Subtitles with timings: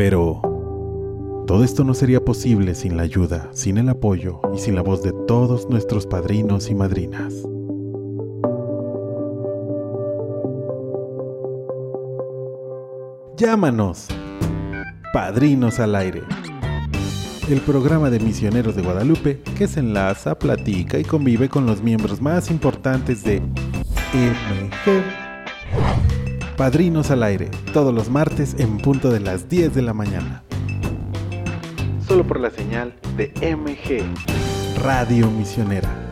[0.00, 0.40] Pero
[1.46, 5.02] todo esto no sería posible sin la ayuda, sin el apoyo y sin la voz
[5.02, 7.34] de todos nuestros padrinos y madrinas.
[13.36, 14.08] Llámanos,
[15.12, 16.22] Padrinos al Aire,
[17.50, 22.22] el programa de misioneros de Guadalupe que se enlaza, platica y convive con los miembros
[22.22, 23.40] más importantes de
[24.14, 25.19] MG.
[26.60, 30.42] Padrinos al Aire, todos los martes en punto de las 10 de la mañana.
[32.06, 34.04] Solo por la señal de MG,
[34.82, 36.09] Radio Misionera.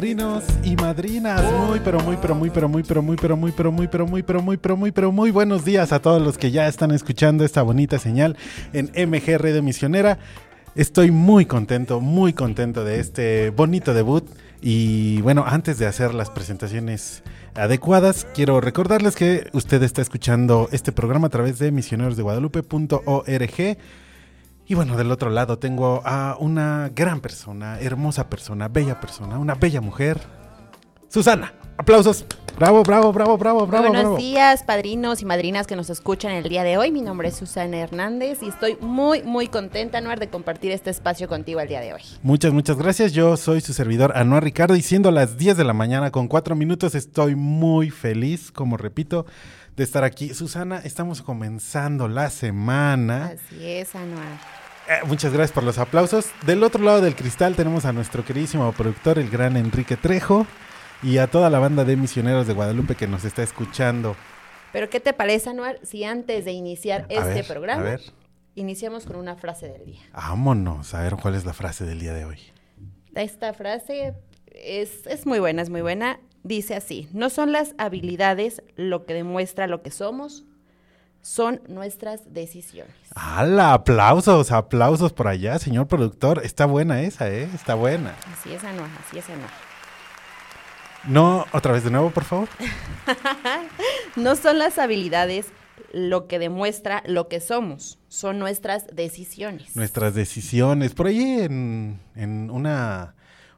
[0.00, 3.70] Padrinos y madrinas, muy pero muy pero muy pero muy pero muy pero muy pero
[3.70, 6.50] muy pero muy pero muy pero muy pero muy buenos días a todos los que
[6.50, 8.38] ya están escuchando esta bonita señal
[8.72, 10.18] en MG Radio Misionera.
[10.74, 14.24] Estoy muy contento, muy contento de este bonito debut.
[14.62, 17.22] Y bueno, antes de hacer las presentaciones
[17.54, 23.76] adecuadas, quiero recordarles que usted está escuchando este programa a través de misionerosdeguadalupe.org.
[24.70, 29.56] Y bueno, del otro lado tengo a una gran persona, hermosa persona, bella persona, una
[29.56, 30.20] bella mujer.
[31.08, 32.24] Susana, aplausos.
[32.56, 33.88] Bravo, bravo, bravo, bravo, bravo.
[33.88, 34.16] Buenos bravo.
[34.16, 36.92] días, padrinos y madrinas que nos escuchan el día de hoy.
[36.92, 41.26] Mi nombre es Susana Hernández y estoy muy, muy contenta, Noar, de compartir este espacio
[41.26, 42.02] contigo el día de hoy.
[42.22, 43.12] Muchas, muchas gracias.
[43.12, 46.54] Yo soy su servidor Anuar Ricardo y siendo las 10 de la mañana con 4
[46.54, 49.26] minutos estoy muy feliz, como repito,
[49.74, 50.32] de estar aquí.
[50.32, 53.34] Susana, estamos comenzando la semana.
[53.34, 54.59] Así es, Anuar.
[54.90, 56.30] Eh, muchas gracias por los aplausos.
[56.44, 60.48] Del otro lado del cristal tenemos a nuestro queridísimo productor, el gran Enrique Trejo,
[61.00, 64.16] y a toda la banda de misioneros de Guadalupe que nos está escuchando.
[64.72, 68.00] Pero, ¿qué te parece, Anuar, si antes de iniciar A este ver, programa A ver,
[68.56, 70.00] iniciamos con una frase del día?
[70.12, 72.38] vámonos a ver cuál es la frase del día de hoy.
[73.14, 74.14] Esta frase
[74.46, 76.18] es, es muy buena, es muy buena.
[76.42, 80.46] Dice así, no son las habilidades lo que demuestra lo que somos,
[81.22, 82.94] son nuestras decisiones.
[83.14, 83.74] ¡Hala!
[83.74, 86.42] Aplausos, aplausos por allá, señor productor.
[86.44, 87.48] Está buena esa, ¿eh?
[87.54, 88.14] Está buena.
[88.32, 89.50] Así es, Anuar, así es, Anuar.
[91.04, 92.48] No, otra vez de nuevo, por favor.
[94.16, 95.46] No son las habilidades
[95.92, 99.76] lo que demuestra lo que somos, son nuestras decisiones.
[99.76, 100.94] Nuestras decisiones.
[100.94, 103.14] Por ahí en, en una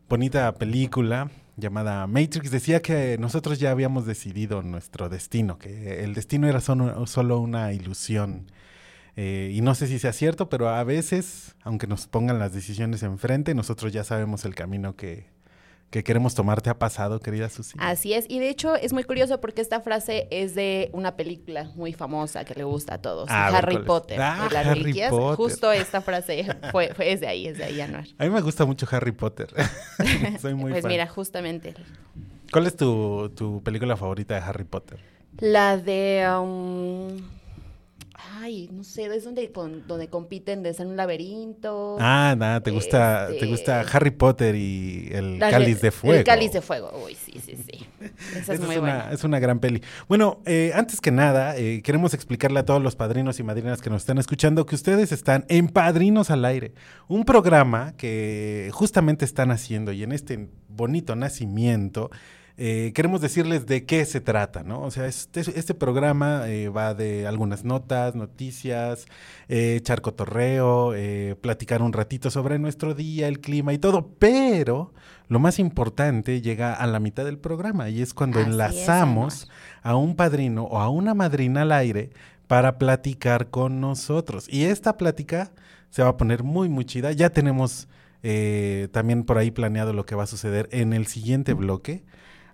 [0.08, 6.48] bonita película llamada Matrix decía que nosotros ya habíamos decidido nuestro destino, que el destino
[6.48, 8.50] era solo, solo una ilusión.
[9.16, 13.02] Eh, y no sé si sea cierto, pero a veces, aunque nos pongan las decisiones
[13.02, 15.26] enfrente, nosotros ya sabemos el camino que,
[15.92, 16.60] que queremos tomar.
[16.62, 17.76] ¿Te ha pasado, querida Susi?
[17.78, 21.70] Así es, y de hecho es muy curioso porque esta frase es de una película
[21.76, 23.78] muy famosa que le gusta a todos, Ah, a Harry.
[23.78, 24.18] Potter.
[24.20, 25.10] Ah, de las Harry reliquias.
[25.10, 25.36] Potter.
[25.36, 28.06] Justo esta frase fue, fue- es de ahí, es de ahí, Anuar.
[28.18, 29.48] A mí me gusta mucho Harry Potter.
[30.40, 30.90] Soy muy pues fan.
[30.90, 31.74] mira, justamente
[32.50, 34.98] ¿Cuál es tu, tu película favorita de Harry Potter?
[35.38, 36.26] la de...
[36.38, 37.16] um,
[38.40, 41.96] ay, no sé, es donde, con- donde compiten de estar en un laberinto.
[42.00, 46.18] Ah, nada, te gusta, te Este- gusta Harry Potter y el Cáliz de Fuego.
[46.18, 47.86] El cáliz de fuego, uy, sí, sí, sí.
[48.36, 49.12] Esa es muy es, una, buena.
[49.12, 49.82] es una gran peli.
[50.08, 53.90] Bueno, eh, antes que nada, eh, queremos explicarle a todos los padrinos y madrinas que
[53.90, 56.72] nos están escuchando que ustedes están en Padrinos al Aire,
[57.08, 62.10] un programa que justamente están haciendo y en este bonito nacimiento.
[62.56, 64.82] Eh, queremos decirles de qué se trata, ¿no?
[64.82, 69.06] O sea, este, este programa eh, va de algunas notas, noticias,
[69.48, 74.92] eh, echar cotorreo, eh, platicar un ratito sobre nuestro día, el clima y todo, pero
[75.28, 79.50] lo más importante llega a la mitad del programa y es cuando Así es, enlazamos
[79.82, 82.10] a un padrino o a una madrina al aire
[82.46, 84.46] para platicar con nosotros.
[84.48, 85.52] Y esta plática
[85.88, 87.12] se va a poner muy, muy chida.
[87.12, 87.88] Ya tenemos
[88.22, 92.04] eh, también por ahí planeado lo que va a suceder en el siguiente bloque.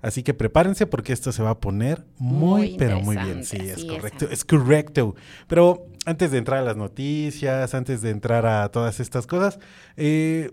[0.00, 3.44] Así que prepárense porque esto se va a poner muy, Muy pero muy bien.
[3.44, 4.28] Sí, es correcto.
[4.30, 5.14] Es correcto.
[5.46, 9.58] Pero antes de entrar a las noticias, antes de entrar a todas estas cosas,
[9.96, 10.52] eh,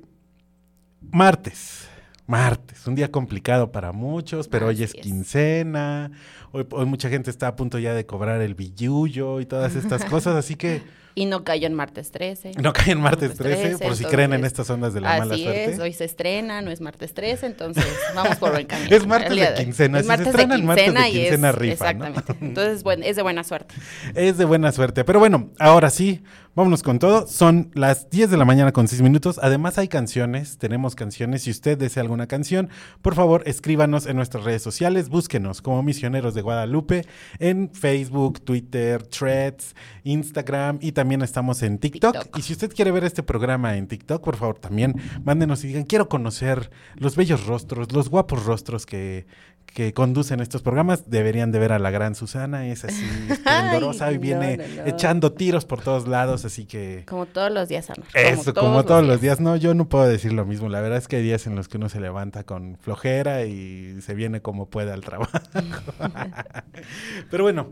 [1.11, 1.87] martes.
[2.27, 4.93] Martes, un día complicado para muchos, pero hoy es.
[4.93, 6.09] quincena,
[6.51, 10.05] hoy, hoy mucha gente está a punto ya de cobrar el billullo y todas estas
[10.09, 10.81] cosas, así que
[11.17, 12.51] Y no cayó en martes 13.
[12.61, 15.33] no caen martes Martes 13, 13, por si creen en estas ondas de la mala
[15.35, 15.65] Así suerte.
[15.71, 18.89] es, hoy se estrena, no es martes 13, entonces vamos por buen camino.
[18.95, 21.53] Es martes de quincena, Es si se martes de estrena el martes de quincena y
[21.53, 22.05] es- rifa, ¿no?
[22.07, 22.45] Exactamente.
[22.45, 23.75] Entonces, bueno, es de buena suerte.
[24.13, 25.05] Es de buena suerte.
[25.05, 26.21] Pero bueno, ahora sí,
[26.55, 27.27] vámonos con todo.
[27.27, 29.39] Son las 10 de la mañana con 6 minutos.
[29.43, 31.43] Además hay canciones, tenemos canciones.
[31.43, 32.69] Si usted desea alguna canción,
[33.01, 35.09] por favor escríbanos en nuestras redes sociales.
[35.09, 37.05] Búsquenos como Misioneros de Guadalupe
[37.39, 42.13] en Facebook, Twitter, Threads, Instagram y también estamos en TikTok.
[42.13, 42.37] TikTok.
[42.39, 45.83] Y si usted quiere ver este programa en TikTok, por favor también mándenos y digan,
[45.83, 49.27] quiero conocer los bellos rostros, los guapos rostros que...
[49.65, 54.15] que conducen estos programas deberían de ver a la gran Susana, es así esplendorosa y
[54.15, 54.85] no, viene no, no.
[54.85, 58.05] echando tiros por todos lados, así que Como todos los días, Ana.
[58.13, 59.39] eso, como todos los días.
[59.39, 60.69] No, yo no puedo decir lo mismo.
[60.69, 63.99] La verdad es que hay días en los que uno se levanta con flojera y
[64.01, 65.31] se viene como puede al trabajo.
[67.31, 67.69] Pero bueno,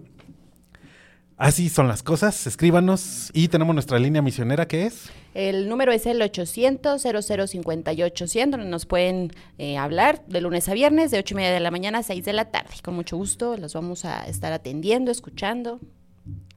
[1.37, 2.47] así son las cosas.
[2.47, 5.09] Escríbanos y tenemos nuestra línea misionera que es.
[5.33, 11.19] El número es el 800-0058-100, donde nos pueden eh, hablar de lunes a viernes, de
[11.19, 12.69] 8 y media de la mañana a 6 de la tarde.
[12.83, 15.79] Con mucho gusto los vamos a estar atendiendo, escuchando.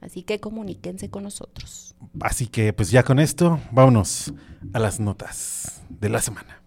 [0.01, 1.95] Así que comuníquense con nosotros.
[2.21, 4.33] Así que pues ya con esto, vámonos
[4.73, 6.61] a las notas de la semana.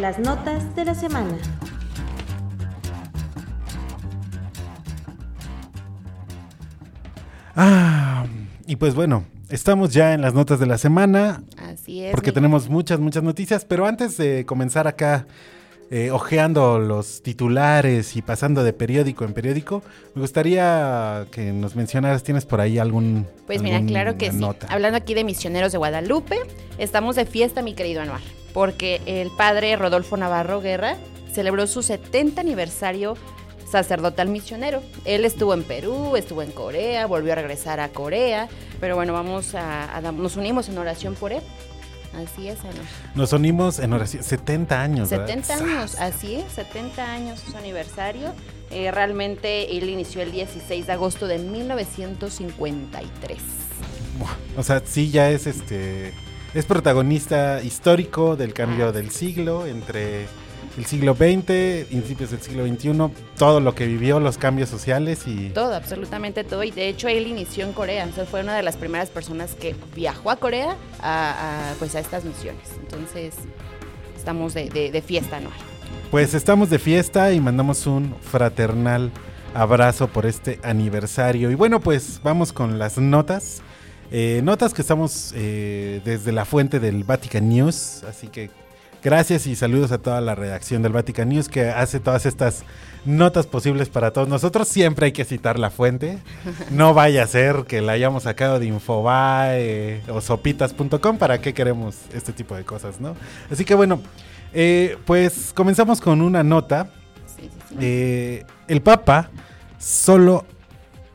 [0.00, 1.38] Las notas de la semana.
[7.56, 8.26] Ah,
[8.66, 11.42] y pues bueno, estamos ya en las notas de la semana.
[11.56, 12.10] Así es.
[12.12, 15.26] porque mi- tenemos muchas, muchas noticias, pero antes de comenzar acá
[15.90, 19.82] eh, ojeando los titulares y pasando de periódico en periódico,
[20.14, 24.40] me gustaría que nos mencionaras, ¿tienes por ahí algún Pues mira, claro que sí.
[24.68, 26.38] Hablando aquí de misioneros de Guadalupe,
[26.78, 28.22] estamos de fiesta, mi querido Anuar,
[28.52, 30.96] porque el padre Rodolfo Navarro Guerra
[31.32, 33.16] celebró su 70 aniversario
[33.70, 34.82] sacerdotal misionero.
[35.04, 38.48] Él estuvo en Perú, estuvo en Corea, volvió a regresar a Corea,
[38.80, 41.42] pero bueno, vamos a, nos unimos en oración por él.
[42.16, 42.76] Así es, Anuar.
[43.14, 45.26] Nos unimos en oración, 70 años, ¿verdad?
[45.26, 48.32] 70 años, así es, 70 años su aniversario.
[48.70, 53.38] Eh, realmente él inició el 16 de agosto de 1953.
[54.18, 56.12] Buah, O sea, sí ya es este
[56.54, 60.26] es protagonista histórico del cambio Ah, del siglo entre
[60.76, 62.92] el siglo XX, principios del siglo XXI,
[63.38, 66.64] todo lo que vivió, los cambios sociales y Todo, absolutamente todo.
[66.64, 68.10] Y de hecho él inició en Corea.
[68.12, 72.00] Sea, fue una de las primeras personas que viajó a Corea a, a, pues a
[72.00, 72.62] estas misiones.
[72.80, 73.34] Entonces,
[74.16, 75.54] estamos de, de- de fiesta anual.
[76.10, 79.10] Pues estamos de fiesta y mandamos un fraternal
[79.54, 81.50] abrazo por este aniversario.
[81.50, 83.62] Y bueno, pues vamos con las notas.
[84.10, 88.02] Eh, notas que estamos eh, desde la fuente del Vatican News.
[88.08, 88.50] Así que
[89.04, 92.64] gracias y saludos a toda la redacción del Vatican News que hace todas estas
[93.04, 94.66] notas posibles para todos nosotros.
[94.66, 96.18] Siempre hay que citar la fuente.
[96.70, 101.18] No vaya a ser que la hayamos sacado de Infobae o sopitas.com.
[101.18, 103.14] ¿Para qué queremos este tipo de cosas, no?
[103.50, 104.00] Así que bueno,
[104.54, 106.88] eh, pues comenzamos con una nota.
[107.36, 107.76] Sí, sí, sí.
[107.80, 109.30] Eh, el Papa
[109.78, 110.46] solo,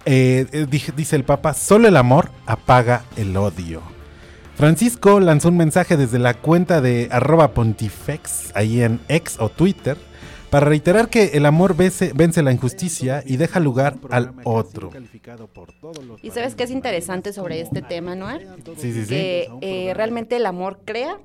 [0.06, 3.82] eh, eh, dice el Papa, solo el amor apaga el odio.
[4.60, 9.96] Francisco lanzó un mensaje desde la cuenta de arroba pontifex, ahí en X o Twitter,
[10.50, 14.92] para reiterar que el amor vence, vence la injusticia y deja lugar al otro.
[16.22, 18.42] ¿Y sabes qué es interesante sobre este tema, Anuar?
[18.78, 19.08] Sí, sí, sí.
[19.08, 21.18] Que eh, realmente el amor crea,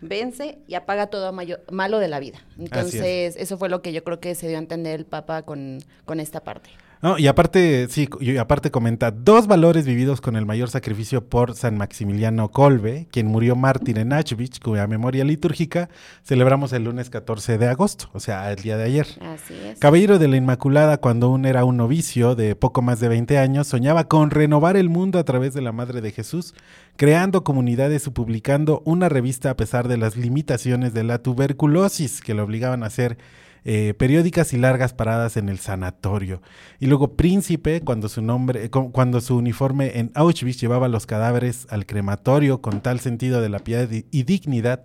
[0.00, 2.40] vence y apaga todo mayo- malo de la vida.
[2.58, 5.78] Entonces, eso fue lo que yo creo que se dio a entender el Papa con,
[6.06, 6.70] con esta parte.
[7.02, 11.54] No, y aparte, sí, y aparte comenta, dos valores vividos con el mayor sacrificio por
[11.54, 15.88] San Maximiliano Kolbe, quien murió mártir en Auschwitz, cuya memoria litúrgica
[16.22, 19.06] celebramos el lunes 14 de agosto, o sea, el día de ayer.
[19.22, 19.78] Así es.
[19.78, 23.66] Caballero de la Inmaculada, cuando aún era un novicio de poco más de 20 años,
[23.66, 26.52] soñaba con renovar el mundo a través de la Madre de Jesús,
[26.96, 32.34] creando comunidades y publicando una revista a pesar de las limitaciones de la tuberculosis que
[32.34, 33.16] lo obligaban a hacer
[33.64, 36.40] eh, periódicas y largas paradas en el sanatorio.
[36.78, 41.06] Y luego Príncipe, cuando su nombre, eh, cu- cuando su uniforme en Auschwitz llevaba los
[41.06, 44.84] cadáveres al crematorio con tal sentido de la piedad y- dignidad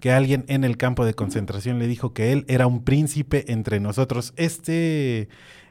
[0.00, 3.80] que alguien en el campo de concentración le dijo que él era un príncipe entre
[3.80, 4.34] nosotros.
[4.36, 5.28] Este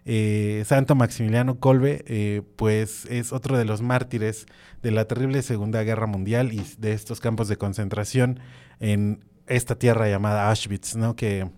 [0.07, 4.45] eh, Santo Maximiliano Kolbe, eh, pues es otro de los mártires
[4.83, 8.39] de la terrible Segunda Guerra Mundial y de estos campos de concentración
[8.79, 11.15] en esta tierra llamada Auschwitz, ¿no?
[11.15, 11.49] Que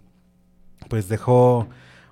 [0.90, 1.68] pues dejó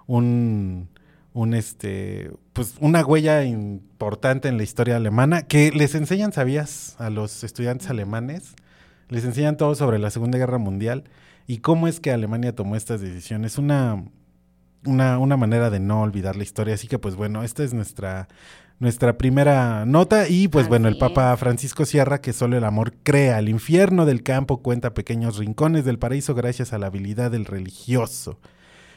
[0.07, 0.89] un,
[1.33, 6.95] un este, pues una huella importante en la historia alemana que les enseñan, ¿sabías?
[6.99, 8.55] A los estudiantes alemanes,
[9.09, 11.03] les enseñan todo sobre la Segunda Guerra Mundial
[11.47, 13.57] y cómo es que Alemania tomó estas decisiones.
[13.57, 14.03] Una,
[14.85, 16.73] una, una manera de no olvidar la historia.
[16.73, 18.27] Así que, pues bueno, esta es nuestra,
[18.79, 20.27] nuestra primera nota.
[20.27, 23.39] Y pues bueno, el Papa Francisco Sierra, que solo el amor crea.
[23.39, 28.39] El infierno del campo cuenta pequeños rincones del paraíso gracias a la habilidad del religioso.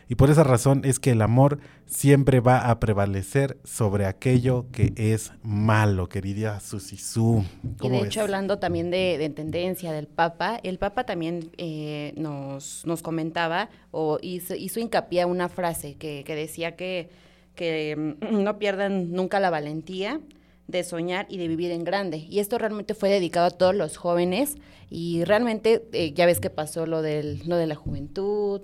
[0.08, 4.92] Y por esa razón es que el amor siempre va a prevalecer sobre aquello que
[4.96, 7.44] es malo, querida Susisú.
[7.62, 8.08] Y ¿Cómo de ves?
[8.08, 13.68] hecho, hablando también de, de tendencia del Papa, el Papa también eh, nos, nos comentaba
[13.90, 17.10] o hizo, hizo hincapié a una frase que, que decía que,
[17.54, 20.20] que mm, no pierdan nunca la valentía
[20.68, 22.18] de soñar y de vivir en grande.
[22.18, 24.56] Y esto realmente fue dedicado a todos los jóvenes
[24.90, 28.62] y realmente eh, ya ves que pasó lo, del, lo de la juventud,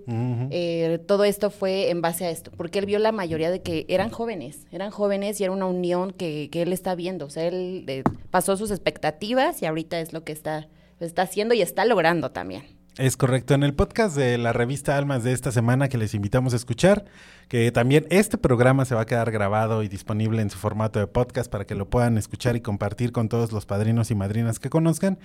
[0.50, 3.84] eh, todo esto fue en base a esto, porque él vio la mayoría de que
[3.88, 7.46] eran jóvenes, eran jóvenes y era una unión que, que él está viendo, o sea,
[7.46, 10.68] él eh, pasó sus expectativas y ahorita es lo que está,
[11.00, 12.64] está haciendo y está logrando también.
[12.96, 13.54] Es correcto.
[13.54, 17.04] En el podcast de la revista Almas de esta semana que les invitamos a escuchar,
[17.48, 21.06] que también este programa se va a quedar grabado y disponible en su formato de
[21.06, 24.70] podcast para que lo puedan escuchar y compartir con todos los padrinos y madrinas que
[24.70, 25.18] conozcan.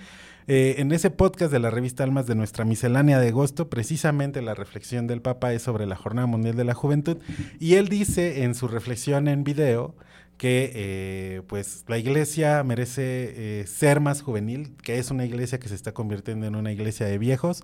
[0.46, 4.54] Eh, en ese podcast de la revista Almas de nuestra miscelánea de agosto, precisamente la
[4.54, 7.18] reflexión del Papa es sobre la Jornada Mundial de la Juventud
[7.58, 9.94] y él dice en su reflexión en video
[10.40, 15.68] que eh, pues la iglesia merece eh, ser más juvenil, que es una iglesia que
[15.68, 17.62] se está convirtiendo en una iglesia de viejos,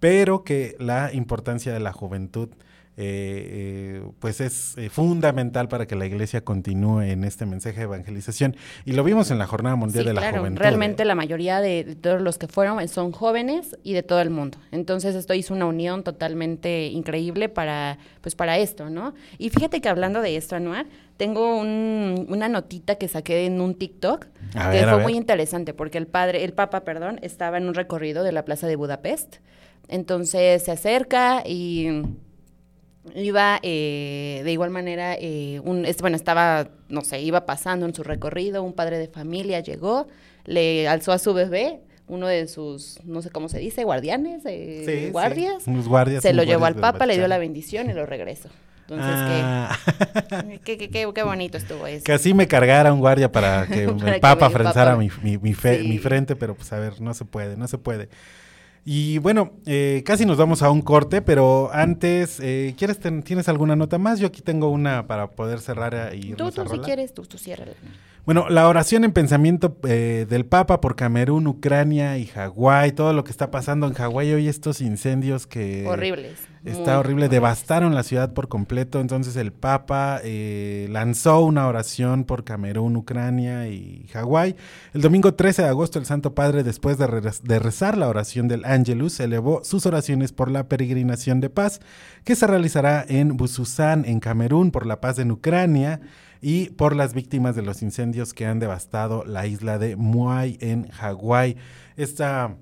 [0.00, 2.48] pero que la importancia de la juventud
[2.98, 7.82] eh, eh, pues es eh, fundamental para que la iglesia continúe en este mensaje de
[7.84, 8.56] evangelización.
[8.84, 10.60] Y lo vimos en la Jornada Mundial Sí, de la claro, Juventud.
[10.62, 14.30] realmente la mayoría de, de todos los que fueron son jóvenes y de todo el
[14.30, 14.58] mundo.
[14.72, 19.14] Entonces esto hizo una unión totalmente increíble para, pues para esto, ¿no?
[19.38, 20.86] Y fíjate que hablando de esto, Anuar,
[21.18, 25.74] tengo un- una notita que saqué en un TikTok A que ver, fue muy interesante
[25.74, 29.36] porque el padre, el papa, perdón, estaba en un recorrido de la plaza de Budapest.
[29.88, 32.02] Entonces se acerca y
[33.14, 37.94] iba eh, de igual manera, eh, un, es- bueno, estaba, no sé, iba pasando en
[37.94, 40.06] su recorrido, un padre de familia llegó,
[40.44, 44.82] le alzó a su bebé, uno de sus, no sé cómo se dice, guardianes, eh,
[44.86, 47.92] Sí, sí, guardias, unos guardias, se lo llevó al papa, le dio la bendición y
[47.94, 48.48] lo regresó.
[48.88, 49.76] Entonces, Ah,
[50.64, 52.04] qué, qué, qué, qué- bonito estuvo eso.
[52.04, 54.96] que así me cargara un guardia para que Para el que Papa el frenzara Papa-
[55.02, 55.88] mi, mi- mi fe- Sí.
[55.88, 58.08] mi frente, pero pues a ver, no se puede, no se puede.
[58.88, 63.48] Y bueno, eh, casi nos vamos a un corte, pero antes, eh, ¿quieres ten- ¿tienes
[63.48, 64.20] alguna nota más?
[64.20, 67.36] Yo aquí tengo una para poder cerrar y Tú, tú a si quieres, tú, tú
[67.36, 67.72] ciérrala.
[68.24, 73.24] Bueno, la oración en pensamiento eh, del Papa por Camerún, Ucrania y Hawái, todo lo
[73.24, 75.84] que está pasando en Hawái hoy, estos incendios que...
[75.86, 76.38] Horribles.
[76.66, 79.00] Está muy horrible, devastaron la ciudad por completo.
[79.00, 84.56] Entonces el Papa eh, lanzó una oración por Camerún, Ucrania y Hawái.
[84.92, 88.48] El domingo 13 de agosto, el Santo Padre, después de, re- de rezar la oración
[88.48, 91.80] del Angelus, elevó sus oraciones por la peregrinación de paz
[92.24, 96.00] que se realizará en Bususán, en Camerún, por la paz en Ucrania
[96.42, 100.88] y por las víctimas de los incendios que han devastado la isla de Muay en
[100.90, 101.56] Hawái.
[101.96, 102.56] Esta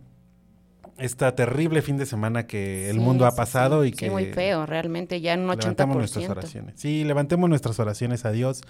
[0.98, 3.88] esta terrible fin de semana que el Sí, mundo ha pasado sí.
[3.88, 5.58] y que Sí, muy feo, realmente, ya en un 80%.
[5.62, 6.74] levantamos nuestras oraciones.
[6.76, 8.62] Sí, levantemos nuestras oraciones a Dios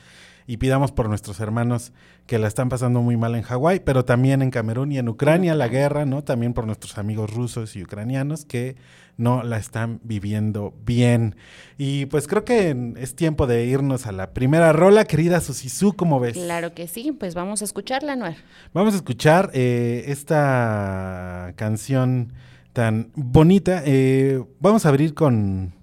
[0.46, 1.92] y pidamos por nuestros hermanos
[2.26, 5.54] que la están pasando muy mal en Hawái, pero también en Camerún y en Ucrania
[5.54, 6.22] la guerra, ¿no?
[6.22, 8.76] También por nuestros amigos rusos y ucranianos que
[9.16, 11.36] no la están viviendo bien.
[11.78, 16.20] Y pues creo que es tiempo de irnos a la primera rola, querida Susisú, ¿cómo
[16.20, 16.34] ves?
[16.34, 18.36] Claro que sí, pues vamos a escucharla, Noel.
[18.72, 22.32] Vamos a escuchar eh, esta canción
[22.72, 23.82] tan bonita.
[23.86, 25.74] Eh, vamos a abrir con,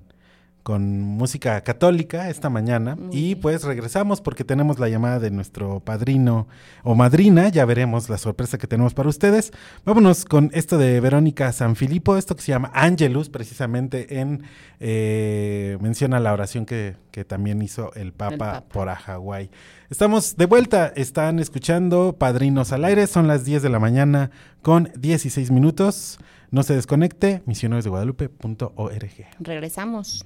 [0.63, 5.79] con música católica esta mañana Muy y pues regresamos porque tenemos la llamada de nuestro
[5.79, 6.47] padrino
[6.83, 7.49] o madrina.
[7.49, 9.51] Ya veremos la sorpresa que tenemos para ustedes.
[9.85, 14.43] Vámonos con esto de Verónica Sanfilippo, esto que se llama Angelus, precisamente en
[14.79, 18.65] eh, menciona la oración que, que también hizo el Papa, Papa.
[18.71, 19.49] por a Hawái.
[19.89, 24.91] Estamos de vuelta, están escuchando Padrinos al aire, son las 10 de la mañana con
[24.97, 26.19] 16 minutos.
[26.51, 29.25] No se desconecte, misioneresdeguadalupe.org.
[29.39, 30.25] Regresamos.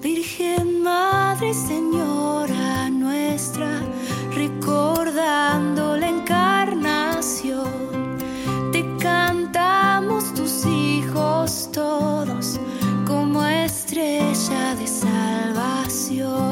[0.00, 3.82] Virgen Madre Señora nuestra,
[4.34, 7.68] recordando la encarnación,
[8.72, 12.58] te cantamos tus hijos todos
[13.06, 16.43] como estrella de salvación.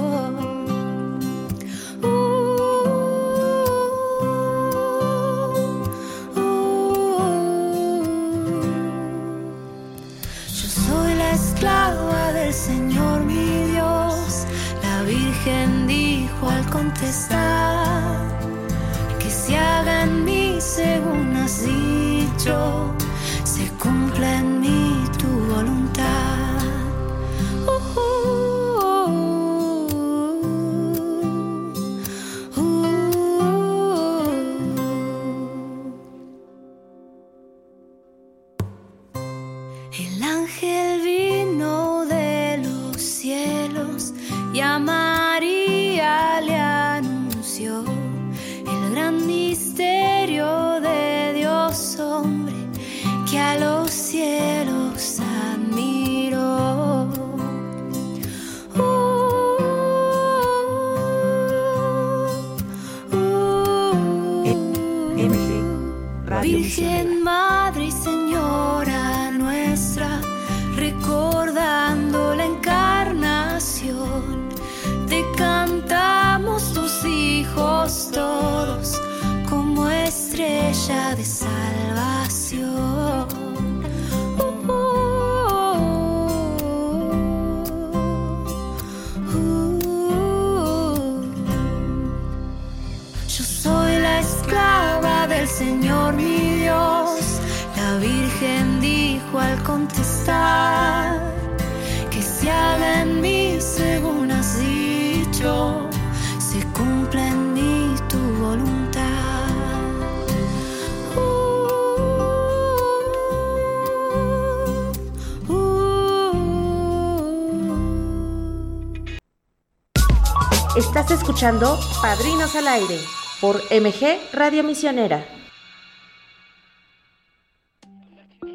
[120.76, 122.98] Estás escuchando Padrinos al Aire
[123.42, 125.22] por MG Radio Misionera.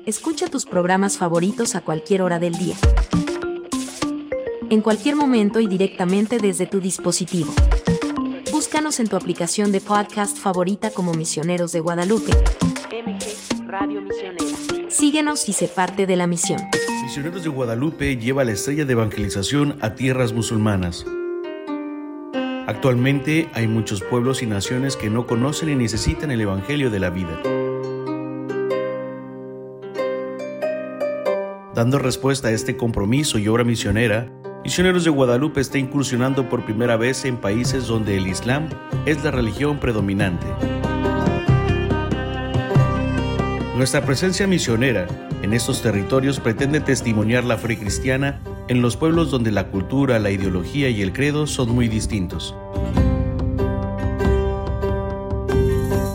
[0.08, 2.76] Escucha tus programas favoritos a cualquier hora del día.
[4.72, 7.54] En cualquier momento y directamente desde tu dispositivo.
[8.52, 12.32] Búscanos en tu aplicación de podcast favorita como Misioneros de Guadalupe.
[12.92, 14.90] MG Radio Misionera.
[14.90, 16.62] Síguenos y sé parte de la misión.
[17.04, 21.06] Misioneros de Guadalupe lleva la estrella de evangelización a tierras musulmanas.
[22.68, 27.10] Actualmente hay muchos pueblos y naciones que no conocen y necesitan el Evangelio de la
[27.10, 27.42] vida.
[31.74, 34.30] Dando respuesta a este compromiso y obra misionera,
[34.66, 38.68] Misioneros de Guadalupe está incursionando por primera vez en países donde el Islam
[39.06, 40.46] es la religión predominante.
[43.78, 45.08] Nuestra presencia misionera
[45.42, 50.32] en estos territorios pretende testimoniar la fe cristiana en los pueblos donde la cultura, la
[50.32, 52.56] ideología y el credo son muy distintos.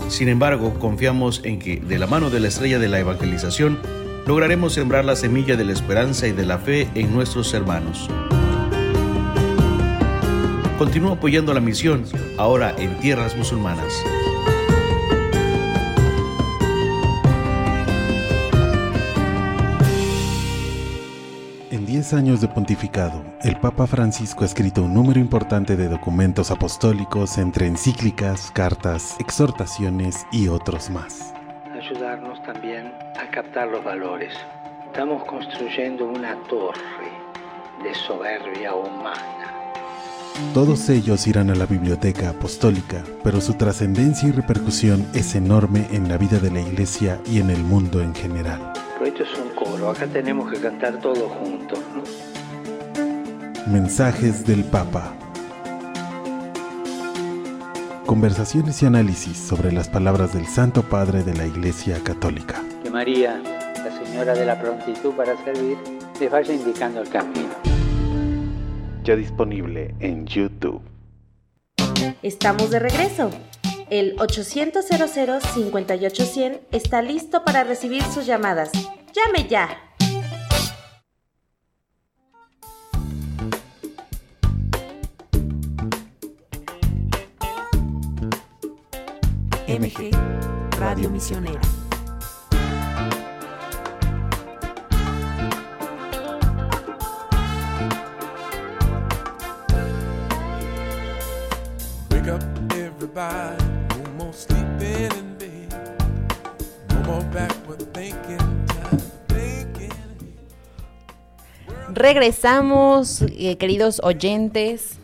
[0.08, 3.78] Sin embargo, confiamos en que, de la mano de la estrella de la evangelización,
[4.26, 8.08] lograremos sembrar la semilla de la esperanza y de la fe en nuestros hermanos.
[10.78, 12.04] Continúa apoyando la misión,
[12.36, 14.04] ahora en tierras musulmanas.
[22.12, 27.38] 10 años de pontificado, el Papa Francisco ha escrito un número importante de documentos apostólicos
[27.38, 31.32] entre encíclicas, cartas, exhortaciones y otros más.
[31.74, 34.34] ayudarnos también a captar los valores.
[34.88, 37.08] Estamos construyendo una torre
[37.82, 39.54] de soberbia humana.
[40.52, 46.10] Todos ellos irán a la biblioteca apostólica, pero su trascendencia y repercusión es enorme en
[46.10, 48.74] la vida de la Iglesia y en el mundo en general.
[48.98, 51.81] Pero esto es un coro, acá tenemos que cantar todos juntos.
[53.66, 55.14] Mensajes del Papa.
[58.06, 62.60] Conversaciones y análisis sobre las palabras del Santo Padre de la Iglesia Católica.
[62.82, 63.40] Que María,
[63.76, 65.78] la señora de la prontitud para servir,
[66.18, 67.50] les vaya indicando el camino.
[69.04, 70.82] Ya disponible en YouTube.
[72.22, 73.30] Estamos de regreso.
[73.90, 76.24] El 800 58
[76.72, 78.72] está listo para recibir sus llamadas.
[79.12, 79.91] ¡Llame ya!
[89.72, 90.10] MG,
[90.78, 91.58] Radio Misionera.
[102.10, 102.42] Wake up,
[102.74, 103.64] everybody.
[103.96, 105.72] No more sleeping in bed.
[106.90, 108.36] No more backward thinking.
[108.66, 109.90] Time for thinking
[111.70, 111.94] ahead.
[111.94, 114.98] Regresamos, eh, queridos oyentes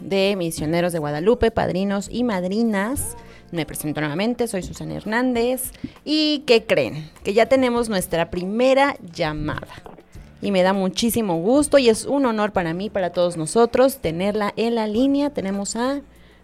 [0.00, 3.16] de Misioneros de Guadalupe, padrinos y madrinas.
[3.52, 5.72] Me presento nuevamente, soy Susana Hernández.
[6.04, 7.10] ¿Y qué creen?
[7.24, 9.66] Que ya tenemos nuestra primera llamada.
[10.40, 14.52] Y me da muchísimo gusto y es un honor para mí, para todos nosotros, tenerla
[14.56, 15.30] en la línea.
[15.30, 16.00] Tenemos a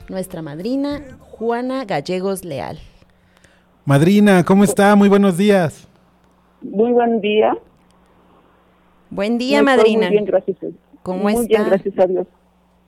[0.08, 2.78] nuestra madrina, Juana Gallegos Leal.
[3.84, 4.96] Madrina, ¿cómo está?
[4.96, 5.86] Muy buenos días.
[6.60, 7.56] Muy buen día.
[9.10, 10.06] Buen día, Me madrina.
[10.08, 10.56] Muy bien, gracias.
[10.62, 10.66] a-
[11.04, 11.46] ¿Cómo muy está?
[11.46, 12.26] bien, gracias a Dios.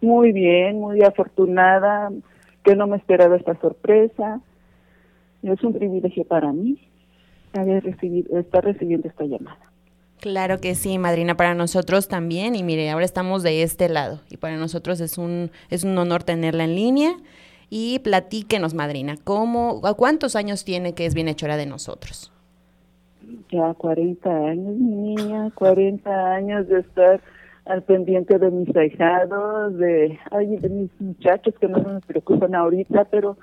[0.00, 2.10] Muy bien, muy afortunada,
[2.68, 4.40] que no me esperaba esta sorpresa.
[5.42, 6.78] Es un privilegio para mí
[7.54, 9.58] haber recibido, estar recibiendo esta llamada.
[10.20, 12.54] Claro que sí, madrina, para nosotros también.
[12.54, 14.20] Y mire, ahora estamos de este lado.
[14.28, 17.16] Y para nosotros es un, es un honor tenerla en línea.
[17.70, 22.32] Y platíquenos, madrina, ¿cómo, a cuántos años tiene que es bienhechora de nosotros?
[23.50, 27.20] Ya 40 años, mi niña, 40 años de estar
[27.68, 33.04] al pendiente de mis ahijados, de, ay, de mis muchachos que no me preocupan ahorita,
[33.04, 33.36] pero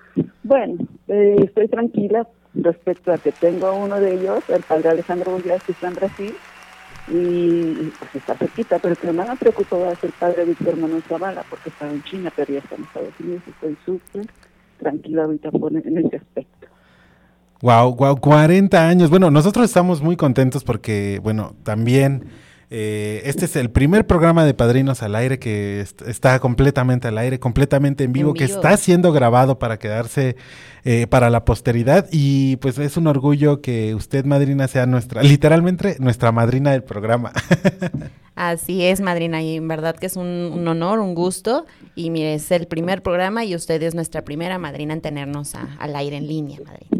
[0.44, 5.62] bueno, eh, estoy tranquila respecto a que tengo uno de ellos, el padre Alejandro Bolívar,
[5.62, 6.34] que está en Brasil,
[7.08, 11.44] y pues está cerquita, pero que más me preocupó es el padre Víctor Manuel Zavala,
[11.48, 14.26] porque estaba en China, pero ya está en Estados Unidos, estoy súper
[14.80, 16.68] tranquila ahorita en ese aspecto.
[17.62, 19.10] Wow, wow, 40 años.
[19.10, 22.26] Bueno, nosotros estamos muy contentos porque, bueno, también
[22.70, 27.18] eh, este es el primer programa de Padrinos al aire que est- está completamente al
[27.18, 30.36] aire, completamente en vivo, En que está siendo grabado para quedarse
[30.84, 35.96] eh, para la posteridad y pues es un orgullo que usted, madrina, sea nuestra, literalmente
[36.00, 37.32] nuestra madrina del programa.
[38.36, 41.66] Así es, madrina, y en verdad que es un, un honor, un gusto.
[41.96, 45.70] Y mire, es el primer programa y usted es nuestra primera madrina en tenernos a-
[45.80, 46.95] al aire en línea, madrina.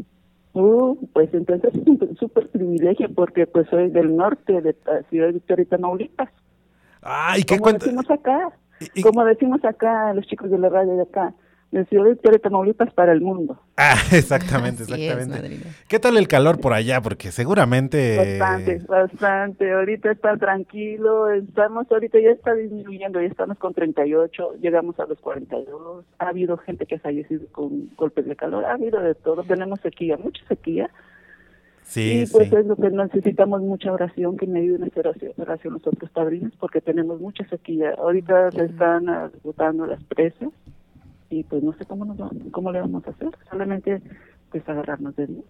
[0.58, 5.28] Uh, pues entonces es un súper privilegio porque pues soy del norte de la ciudad
[5.28, 6.30] de Victoria, Tamaulipas.
[7.02, 7.86] Ay, qué Como cuenta.
[7.86, 11.34] decimos acá, Y- y- como decimos acá los chicos de la radio de acá,
[11.80, 13.60] de ciudad de Victoria, Tamaulipas para el mundo.
[13.78, 15.68] Ah, exactamente, Así es, exactamente.
[15.88, 17.02] ¿Qué tal el calor por allá?
[17.02, 18.40] Porque seguramente...
[18.40, 19.74] Bastante, bastante.
[19.74, 25.20] Ahorita está tranquilo, estamos, ahorita ya está disminuyendo, ya estamos con 38, llegamos a los
[25.20, 26.06] 42.
[26.20, 29.44] Ha habido gente que ha fallecido con golpes de calor, ha habido de todo.
[29.44, 30.90] Tenemos sequía, mucha sequía.
[31.84, 32.56] Sí, y pues sí.
[32.56, 36.10] es lo que necesitamos mucha oración, que me ayuden a hacer oración, oración los otros
[36.10, 37.94] padrinos, porque tenemos mucha sequía.
[37.98, 40.50] Ahorita se están agotando las presas
[41.30, 44.02] y pues no sé cómo nos va- cómo le vamos a hacer, solamente
[44.52, 45.44] pues agarrarnos de Dios.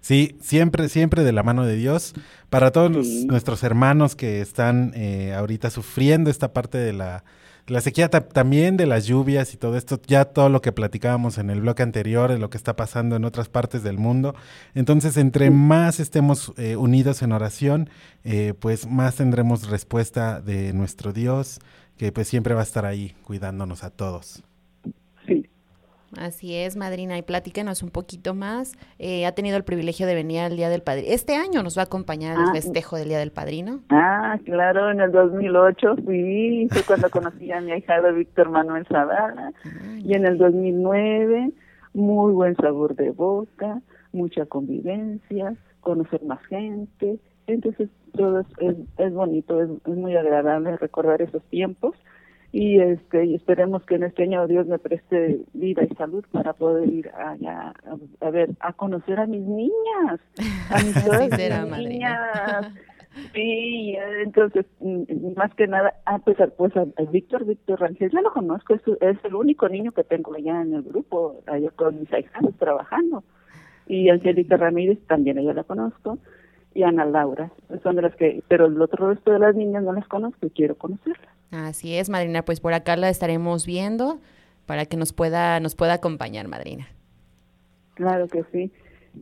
[0.00, 2.12] Sí, siempre, siempre de la mano de Dios.
[2.50, 7.24] Para todos los- nuestros hermanos que están eh, ahorita sufriendo esta parte de la,
[7.68, 11.38] la sequía, ta- también de las lluvias y todo esto, ya todo lo que platicábamos
[11.38, 14.34] en el bloque anterior, de lo que está pasando en otras partes del mundo.
[14.74, 17.88] Entonces, entre más estemos eh, unidos en oración,
[18.24, 21.60] eh, pues más tendremos respuesta de nuestro Dios,
[21.96, 24.42] que pues siempre va a estar ahí cuidándonos a todos.
[26.14, 26.20] Sí.
[26.20, 28.72] Así es, madrina, y platíquenos un poquito más.
[28.98, 31.08] Eh, ha tenido el privilegio de venir al Día del Padrino.
[31.12, 33.80] Este año nos va a acompañar al Ah, festejo del Día del Padrino.
[33.90, 39.52] Ah, claro, en el 2008 fui, fue cuando conocí a mi ahijado Víctor Manuel Zavala,
[39.98, 41.50] y en el 2009,
[41.94, 43.80] muy buen sabor de boca,
[44.12, 50.76] mucha convivencia, conocer más gente, entonces todo es, es, es bonito, es, es muy agradable
[50.76, 51.94] recordar esos tiempos,
[52.56, 56.52] y este y esperemos que en este año Dios me preste vida y salud para
[56.52, 60.20] poder ir allá a, a ver, a conocer a mis niñas,
[60.70, 60.92] a mis
[61.36, 61.80] será, madrina.
[61.88, 62.74] niñas.
[63.32, 68.10] Sí, entonces, mm, más que nada, ah, pues, a- pues a, a Víctor, Víctor Rangel,
[68.12, 71.70] ya lo conozco, es, es el único niño que tengo allá en el grupo, allá
[71.70, 73.22] con mis ahijados trabajando.
[73.86, 76.18] Y Angélica Ramírez, también ella la conozco,
[76.74, 77.50] y Ana Laura,
[77.82, 80.50] son de las que, pero el otro resto de las niñas no las conozco y
[80.50, 81.28] quiero conocerlas.
[81.50, 84.18] Así es, madrina, pues por acá la estaremos viendo
[84.66, 86.88] para que nos pueda, nos pueda acompañar, madrina.
[87.94, 88.72] Claro que sí.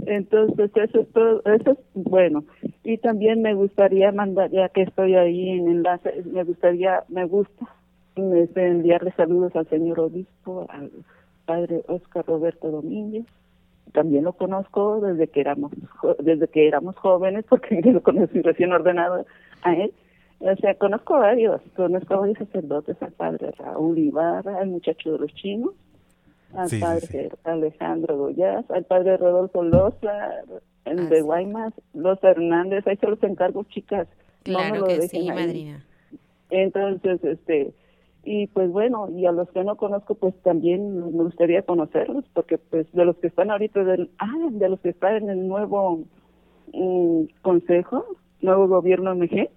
[0.07, 2.45] Entonces, eso es todo, eso es bueno.
[2.83, 7.67] Y también me gustaría mandar, ya que estoy ahí en enlace, me gustaría, me gusta
[8.17, 10.91] enviarle saludos al señor obispo, al
[11.45, 13.27] padre Oscar Roberto Domínguez.
[13.93, 15.73] También lo conozco desde que éramos
[16.21, 19.27] desde que éramos jóvenes, porque yo lo conocí recién ordenado
[19.63, 19.93] a él.
[20.41, 25.19] O sea, conozco varios, conozco a varios sacerdotes, al padre Raúl Ibarra, el muchacho de
[25.19, 25.71] los chinos,
[26.55, 27.29] al Sí, padre sí.
[27.45, 30.31] Alejandro Goyaz, al padre Rodolfo Loza,
[30.85, 31.23] el Ah, de sí.
[31.23, 34.09] Guaymas, los Hernández, ahí se los encargo, chicas.
[34.47, 35.47] No me Claro lo que dejen sí, ahí.
[35.47, 35.85] madrina.
[36.51, 37.73] Entonces, este,
[38.25, 42.59] y pues bueno, y a los que no conozco, pues también me gustaría conocerlos, porque
[42.59, 46.05] pues de los que están ahorita, del, ah, de los que están en el nuevo
[46.73, 48.05] mm, consejo,
[48.41, 49.51] nuevo gobierno MG,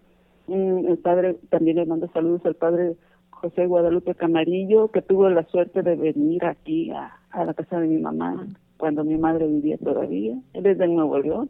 [0.48, 2.96] mm, el padre, también le mando saludos al padre
[3.30, 7.88] José Guadalupe Camarillo, que tuvo la suerte de venir aquí a, a la casa de
[7.88, 8.48] mi mamá
[8.78, 10.40] cuando mi madre vivía todavía.
[10.54, 11.50] Él es de Nuevo León.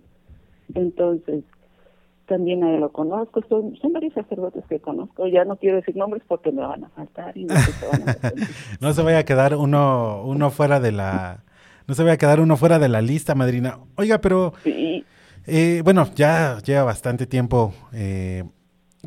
[0.73, 1.43] Entonces,
[2.27, 3.41] también a él lo conozco.
[3.49, 5.27] Son, son varios sacerdotes que conozco.
[5.27, 8.17] Ya no quiero decir nombres porque me van a faltar y no se van a.
[8.81, 11.43] No se vaya a quedar uno, uno fuera de la.
[11.87, 13.77] No se vaya a quedar uno fuera de la lista, madrina.
[13.95, 15.05] Oiga, pero Sí,
[15.45, 18.43] eh, bueno, ya lleva bastante tiempo eh,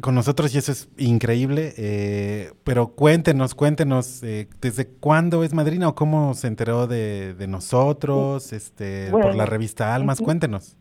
[0.01, 1.75] con nosotros y eso es increíble.
[1.77, 7.49] eh, pero cuéntenos, cuéntenos, eh, ¿desde cuándo es madrina o cómo se enteró de, de
[7.49, 10.21] nosotros, este, por la revista Almas?
[10.21, 10.77] Cuéntenos.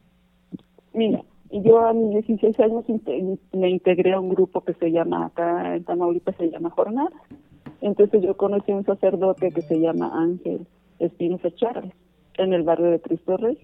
[0.93, 2.85] Mira, yo a mis 16 años
[3.53, 7.11] me integré a un grupo que se llama, acá en Tamaulipas se llama Jornada.
[7.81, 10.65] Entonces yo conocí a un sacerdote que se llama Ángel
[10.99, 11.93] Espinosa Chávez,
[12.37, 13.57] en el barrio de Cristo Rey.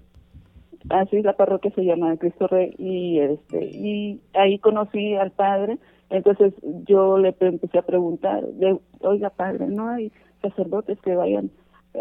[0.89, 5.77] Así la parroquia se llama Cristo Rey y este y ahí conocí al padre.
[6.09, 6.53] Entonces
[6.85, 11.49] yo le empecé a preguntar, de, oiga padre, no hay sacerdotes que vayan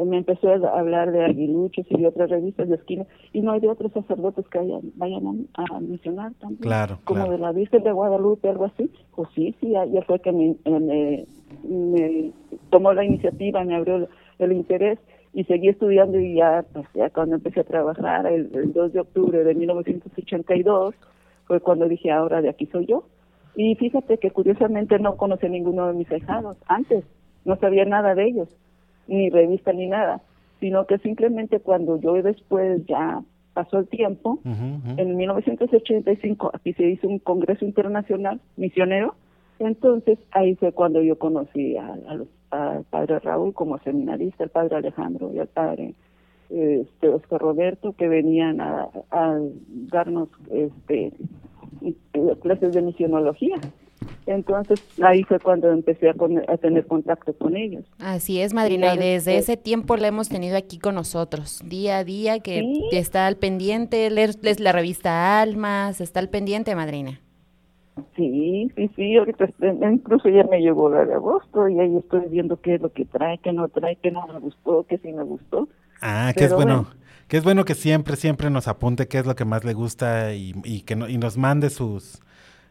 [0.05, 3.61] me empezó a hablar de aguiluchos y de otras revistas de esquina y no hay
[3.61, 6.62] de otros sacerdotes que vayan, vayan a, a misionar también.
[6.62, 7.33] Claro, como claro.
[7.33, 8.90] de la Virgen de Guadalupe algo así.
[9.14, 11.26] Pues sí sí ya fue que me, eh, me,
[11.68, 12.33] me
[12.70, 14.98] tomó la iniciativa me abrió el, el interés
[15.35, 19.00] y seguí estudiando y ya pues ya cuando empecé a trabajar el, el 2 de
[19.00, 20.94] octubre de 1982
[21.46, 23.05] fue cuando dije ahora de aquí soy yo
[23.55, 27.05] y fíjate que curiosamente no conocí a ninguno de mis ahijados antes
[27.44, 28.48] no sabía nada de ellos
[29.06, 30.20] ni revista ni nada,
[30.60, 33.22] sino que simplemente cuando yo después ya
[33.54, 34.50] pasó el tiempo, Ujú,
[34.92, 34.94] ujú.
[35.00, 39.14] en 1985 aquí se hizo un congreso internacional misionero,
[39.58, 44.50] entonces ahí fue cuando yo conocí a- a los- al padre Raúl como seminarista, al
[44.50, 45.94] padre Alejandro y al padre
[46.50, 49.38] este, Oscar Roberto que venían a, a
[49.90, 51.12] darnos este
[52.42, 53.56] clases de misionología.
[54.26, 57.84] Entonces ahí fue cuando empecé a, con- a tener contacto con ellos.
[57.98, 62.04] Así es, madrina, y desde ese tiempo la hemos tenido aquí con nosotros, día a
[62.04, 62.84] día, que Sí.
[62.90, 67.20] que está al pendiente, lees, lees la revista Almas, está al pendiente, madrina.
[68.16, 72.22] Sí, sí, sí, ahorita este, incluso ya me llegó la de agosto y ahí estoy
[72.30, 75.12] viendo qué es lo que trae, qué no trae, qué no me gustó, qué sí
[75.12, 75.68] me gustó.
[76.00, 76.84] Ah, que es bueno.
[76.84, 77.02] bueno.
[77.28, 80.34] Que es bueno que siempre, siempre nos apunte qué es lo que más le gusta
[80.34, 82.20] y, y que no- y nos mande sus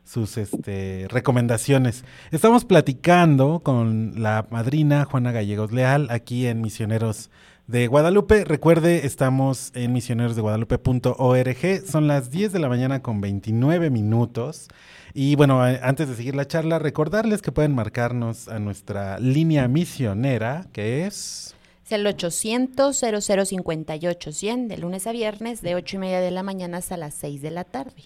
[0.04, 2.04] sus este, recomendaciones.
[2.32, 7.30] Estamos platicando con la madrina Juana Gallegos Leal aquí en Misioneros
[7.68, 8.44] de Guadalupe.
[8.44, 11.88] Recuerde, estamos en misionerosdeguadalupe.org.
[11.88, 14.68] Son las 10 de la mañana con 29 minutos.
[15.14, 20.68] Y bueno, antes de seguir la charla, recordarles que pueden marcarnos a nuestra línea misionera,
[20.72, 21.54] que es...
[21.86, 26.96] Es el 800-0058-100, de lunes a viernes, de 8 y media de la mañana hasta
[26.96, 28.04] las 6 de la tarde.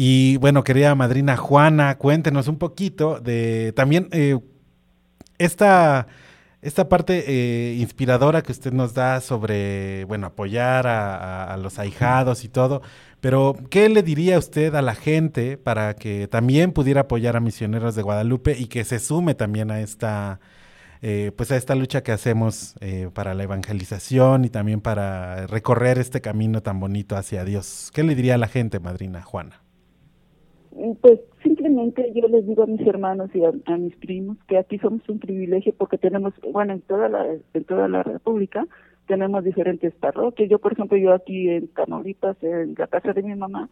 [0.00, 4.38] Y bueno, querida madrina Juana, cuéntenos un poquito de también eh,
[5.38, 6.06] esta,
[6.62, 11.80] esta parte eh, inspiradora que usted nos da sobre, bueno, apoyar a, a- a los
[11.80, 12.82] ahijados y todo.
[13.20, 17.96] Pero, ¿qué le diría usted a la gente para que también pudiera apoyar a Misioneros
[17.96, 20.38] de Guadalupe y que se sume también a esta,
[21.02, 25.98] eh, pues a esta lucha que hacemos eh, para la evangelización y también para recorrer
[25.98, 27.90] este camino tan bonito hacia Dios?
[27.94, 29.62] ¿Qué le diría a la gente, madrina Juana?
[31.00, 35.08] Pues simplemente yo les digo a mis hermanos y a, mis primos que aquí somos
[35.08, 38.64] un privilegio porque tenemos, bueno, en toda la en toda la República
[39.08, 40.48] tenemos diferentes parroquias.
[40.48, 43.68] Yo, por ejemplo, yo aquí en Tamaulipas, en la casa de mi mamá,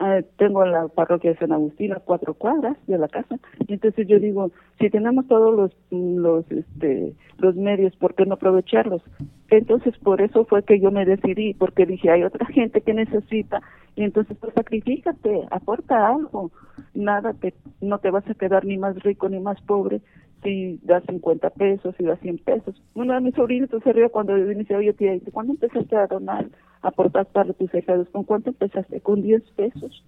[0.00, 3.36] eh, tengo la parroquia de San Agustín a cuatro cuadras de la casa.
[3.66, 8.34] Y entonces yo digo, si tenemos todos los los este los medios, ¿por qué no
[8.34, 9.02] aprovecharlos?
[9.50, 13.60] Entonces por eso fue que yo me decidí, porque dije, hay otra gente que necesita
[13.96, 16.52] y entonces pues sacrifícate, aporta algo.
[16.94, 20.00] Nada te no te vas a quedar ni más rico ni más pobre
[20.42, 22.80] si das 50 pesos, si das 100 pesos.
[22.94, 25.96] Uno de mis sobrinos se rió cuando yo me dice, oye tía, ¿y ¿cuándo empezaste
[25.96, 26.46] a donar,
[26.82, 28.08] a aportar para tus hijados?
[28.10, 29.00] ¿Con cuánto empezaste?
[29.00, 30.04] ¿Con 10 pesos?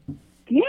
[0.47, 0.63] ¿Qué?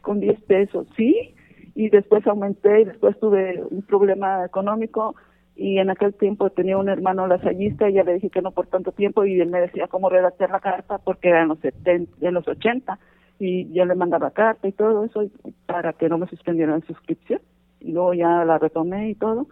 [0.00, 1.34] Con 10 pesos, sí.
[1.74, 5.14] Y después aumenté y después tuve un problema económico
[5.56, 8.66] y en aquel tiempo tenía un hermano lasallista y ya le dije que no por
[8.66, 12.26] tanto tiempo y él me decía cómo redactar la carta porque era en los 70,
[12.26, 12.98] en los 80
[13.38, 15.24] y yo le mandaba carta y todo eso
[15.66, 17.40] para que no me suspendieran la suscripción
[17.84, 19.46] y luego ya la retomé y todo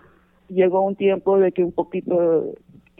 [0.48, 2.54] llegó un tiempo de que un poquito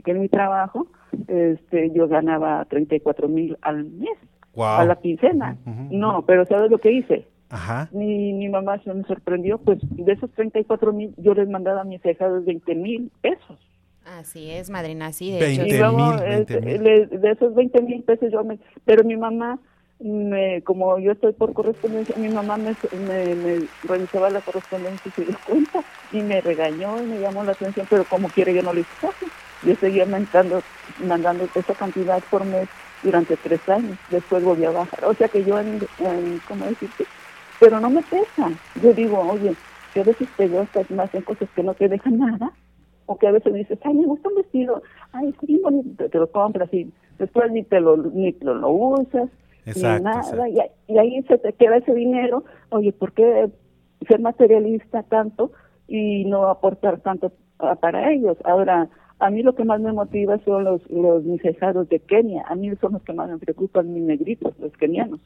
[0.05, 0.87] que en mi trabajo
[1.27, 4.17] este, yo ganaba 34 mil al mes,
[4.55, 4.81] Guau.
[4.81, 5.57] a la quincena.
[5.67, 5.95] Ujú, ujú.
[5.97, 7.27] No, pero ¿sabes lo que hice?
[7.51, 7.89] Ajá.
[7.93, 11.85] Mi, mi mamá se me sorprendió, pues de esos 34 mil yo les mandaba a
[11.85, 13.59] mis hijados 20 mil pesos.
[14.05, 15.75] Así es, madrina, sí, de Veinte hecho.
[15.75, 16.83] Y luego, mil, veinte este, mil.
[16.85, 18.59] le- de esos 20 mil pesos yo me...
[18.85, 19.59] Pero mi mamá,
[20.01, 25.25] me, como yo estoy por correspondencia, mi mamá me, me, revisaba la correspondencia y se
[25.25, 28.73] dio cuenta y me regañó y me llamó la atención, pero como quiere yo no
[28.73, 29.27] le hice caso.
[29.63, 30.63] Yo seguía mandando,
[31.05, 32.67] mandando esa cantidad por mes
[33.03, 35.05] durante tres años, después volví a bajar.
[35.05, 37.05] O sea que yo, en, en ¿cómo decirte?
[37.59, 38.51] Pero no me pesa.
[38.77, 39.55] Yo digo, oye,
[39.93, 42.53] que a veces te gastas más en cosas que no te dejan nada
[43.05, 44.83] o que a veces dices, ay, me gusta un vestido,
[45.13, 48.55] ay, está bien bonito, te, te lo compras y después ni te lo, ni lo,
[48.55, 49.29] lo usas,
[49.71, 50.47] Exacto, nada, exacto.
[50.47, 53.51] y, ahí- y ahí se te queda ese dinero, oye, ¿por qué
[54.09, 55.53] ser materialista tanto
[55.89, 57.33] y no aportar tanto
[57.81, 58.37] para ellos?
[58.45, 62.71] Ahora, a mí lo que más me motiva son los, los de Kenia, a mí
[62.81, 65.21] son los que más me preocupan, mis negritos, los kenianos.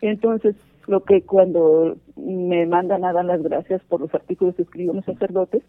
[0.00, 4.96] Entonces, lo que cuando me mandan a dar las gracias por los artículos que escriben
[4.96, 5.62] los sacerdotes,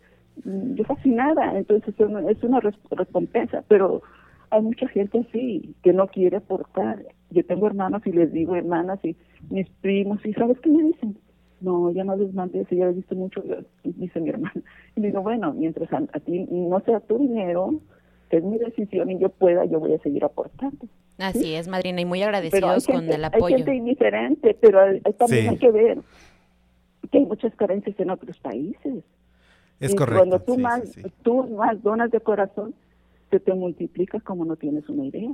[0.45, 4.01] yo fascinada, entonces es una, es una res- recompensa, pero
[4.49, 7.03] hay mucha gente así que no quiere aportar.
[7.29, 9.15] Yo tengo hermanos y les digo hermanas y
[9.49, 11.17] mis primos y ¿sabes qué me dicen?
[11.59, 13.43] No, ya no les mandes, ya les visto mucho,
[13.83, 14.61] dice mi hermana.
[14.95, 17.79] Y digo, bueno, mientras a, a ti no sea tu dinero,
[18.29, 20.87] que es mi decisión y yo pueda, yo voy a seguir aportando.
[21.19, 23.57] Así es, madrina, y muy hay agradecidos con el hay apoyo.
[23.57, 25.47] gente indiferente, pero hay- hay- también Sí.
[25.49, 25.97] hay que ver
[27.11, 29.03] que hay muchas carencias en otros países.
[29.79, 30.19] Es y correcto.
[30.19, 31.09] Cuando tú sí, más, sí, sí.
[31.23, 32.73] tú más donas de corazón,
[33.29, 35.31] se te multiplica como no tienes una idea.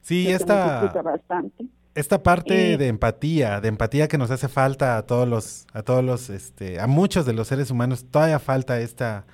[0.00, 1.66] Sí, se esta, bastante.
[1.94, 6.04] esta parte de empatía, de empatía que nos hace falta a todos los, a todos
[6.04, 9.24] los, este, a muchos de los seres humanos, todavía falta esta,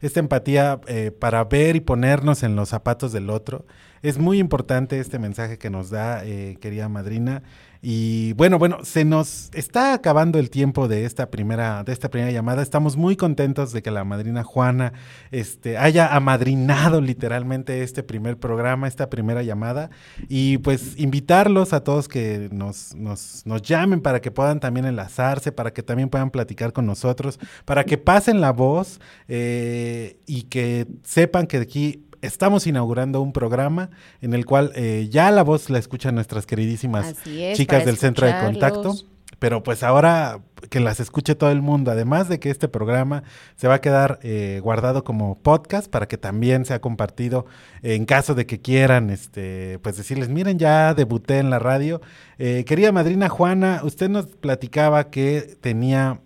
[0.00, 3.66] esta empatía eh, para ver y ponernos en los zapatos del otro.
[4.04, 7.42] Es muy importante este mensaje que nos da, eh, querida madrina.
[7.80, 12.30] Y bueno, bueno, se nos está acabando el tiempo de esta primera, de esta primera
[12.30, 12.62] llamada.
[12.62, 14.92] Estamos muy contentos de que la madrina Juana
[15.30, 19.88] este, haya amadrinado literalmente este primer programa, esta primera llamada.
[20.28, 25.50] Y pues invitarlos a todos que nos, nos, nos llamen para que puedan también enlazarse,
[25.50, 30.86] para que también puedan platicar con nosotros, para que pasen la voz eh, y que
[31.04, 35.78] sepan que aquí estamos inaugurando un programa en el cual eh, ya la voz la
[35.78, 38.94] escuchan nuestras queridísimas es, chicas del centro de contacto.
[39.40, 43.24] Pero pues ahora que las escuche todo el mundo, además de que este programa
[43.56, 47.44] se va a quedar eh, guardado como podcast para que también sea compartido
[47.82, 52.00] en caso de que quieran, este, pues decirles, miren, ya debuté en la radio.
[52.38, 56.20] Eh, querida madrina Juana, usted nos platicaba que tenía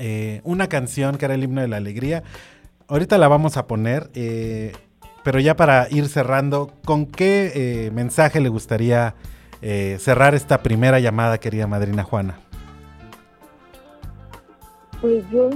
[0.00, 2.22] eh, una canción que era el himno de la alegría.
[2.86, 4.72] Ahorita la vamos a poner, eh,
[5.24, 9.14] pero ya para ir cerrando, ¿con qué eh, mensaje le gustaría
[9.62, 12.38] eh, cerrar esta primera llamada, querida madrina Juana?
[15.00, 15.50] Pues yo,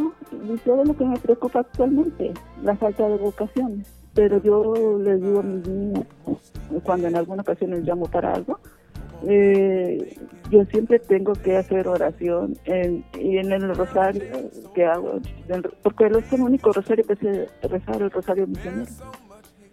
[0.64, 3.86] yo lo que me preocupa actualmente, la falta de vocaciones.
[4.14, 6.04] Pero yo les digo a mis niños,
[6.84, 8.60] cuando en alguna ocasión les llamo para algo,
[9.26, 10.16] eh,
[10.50, 14.22] yo siempre tengo que hacer oración en, y en el rosario
[14.74, 15.20] que hago,
[15.82, 18.90] porque es el único rosario que sé rezar, el rosario misionero.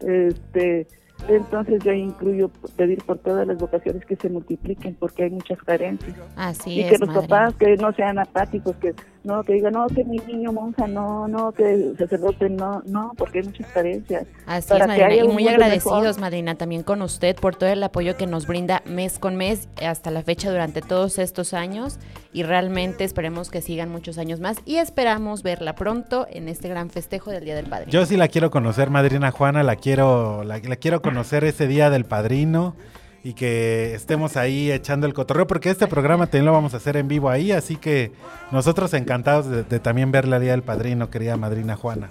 [0.01, 0.87] Este,
[1.27, 6.15] entonces yo incluyo pedir por todas las vocaciones que se multipliquen, porque hay muchas carencias.
[6.35, 9.87] Así y es, que los papás que no sean apáticos, que no, que digan, no,
[9.87, 14.25] que mi niño monja, no, no, que sacerdote, no, no, porque hay muchas carencias.
[14.45, 15.25] Así para es, madrina.
[15.25, 16.19] Y muy agradecidos, mejor.
[16.21, 20.09] madrina, también con usted por todo el apoyo que nos brinda mes con mes hasta
[20.11, 21.99] la fecha durante todos estos años.
[22.31, 24.57] Y realmente esperemos que sigan muchos años más.
[24.65, 27.87] Y esperamos verla pronto en este gran festejo del Día del Padre.
[27.89, 31.89] Yo sí la quiero conocer, madrina Juana, la quiero, la, la quiero conocer ese día
[31.89, 32.75] del padrino
[33.23, 36.95] y que estemos ahí echando el cotorreo, porque este programa también lo vamos a hacer
[36.97, 38.11] en vivo ahí, así que
[38.51, 42.09] nosotros encantados de, de también ver la día del padrino, querida madrina Juana.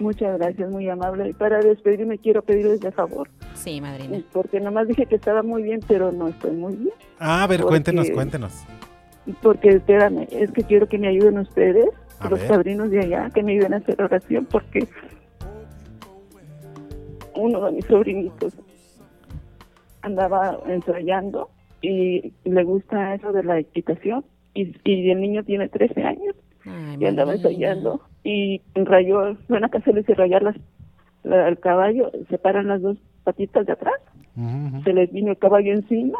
[0.00, 1.30] Muchas gracias, muy amable.
[1.30, 4.20] Y para despedirme quiero pedirles de favor, Sí, madrina.
[4.32, 6.94] porque nomás dije que estaba muy bien, pero no estoy muy bien.
[7.18, 8.52] Ah, a ver, Porque- cuéntenos, cuéntenos.
[9.42, 11.86] Porque, espérame, es que quiero que me ayuden ustedes,
[12.20, 12.48] A los ver.
[12.48, 14.86] padrinos de allá, que me ayuden a hacer oración, porque
[17.34, 18.52] uno de mis sobrinitos
[20.02, 24.24] andaba ensayando y le gusta eso de la equitación
[24.54, 26.34] y, y el niño tiene 13 años
[26.64, 30.56] Ay, y andaba ensayando y rayó, bueno, acá se le dice rayar las,
[31.22, 33.94] la- el caballo, separan las dos patitas de atrás,
[34.84, 36.18] se les vino el caballo encima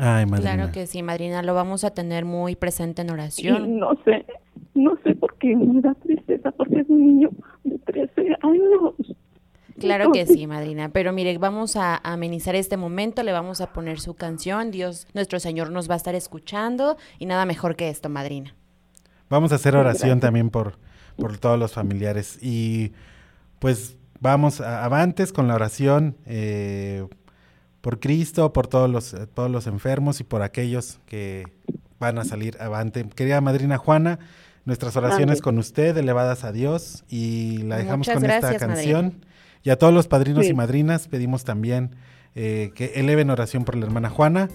[0.00, 0.54] Ay, madrina.
[0.54, 1.42] Claro que sí, madrina.
[1.42, 3.78] Lo vamos a tener muy presente en y oración.
[3.80, 4.24] no sé,
[4.74, 7.30] no sé por qué me da tristeza, porque es un niño
[7.64, 8.94] de 13 años.
[9.78, 10.88] Claro que sí, madrina.
[10.90, 14.70] Pero mire, vamos a amenizar este momento, le vamos a poner su canción.
[14.70, 18.54] Dios, nuestro Señor nos va a estar escuchando y nada mejor que esto, madrina.
[19.30, 20.20] Vamos a hacer oración Gracias.
[20.20, 20.78] también por,
[21.16, 22.38] por todos los familiares.
[22.42, 22.92] Y
[23.58, 27.06] pues vamos a- avantes con la oración eh,
[27.80, 31.44] por Cristo, por todos los, todos los enfermos y por aquellos que
[32.00, 33.06] van a salir avante.
[33.08, 34.18] Querida madrina Juana,
[34.64, 35.42] nuestras oraciones Amén.
[35.42, 39.04] con usted, elevadas a Dios, y la dejamos Muchas con esta canción.
[39.06, 39.27] madrina.
[39.64, 40.50] Y a todos los padrinos Sí.
[40.50, 41.96] y madrinas pedimos también
[42.34, 44.48] eh, que eleven oración por la hermana Juana.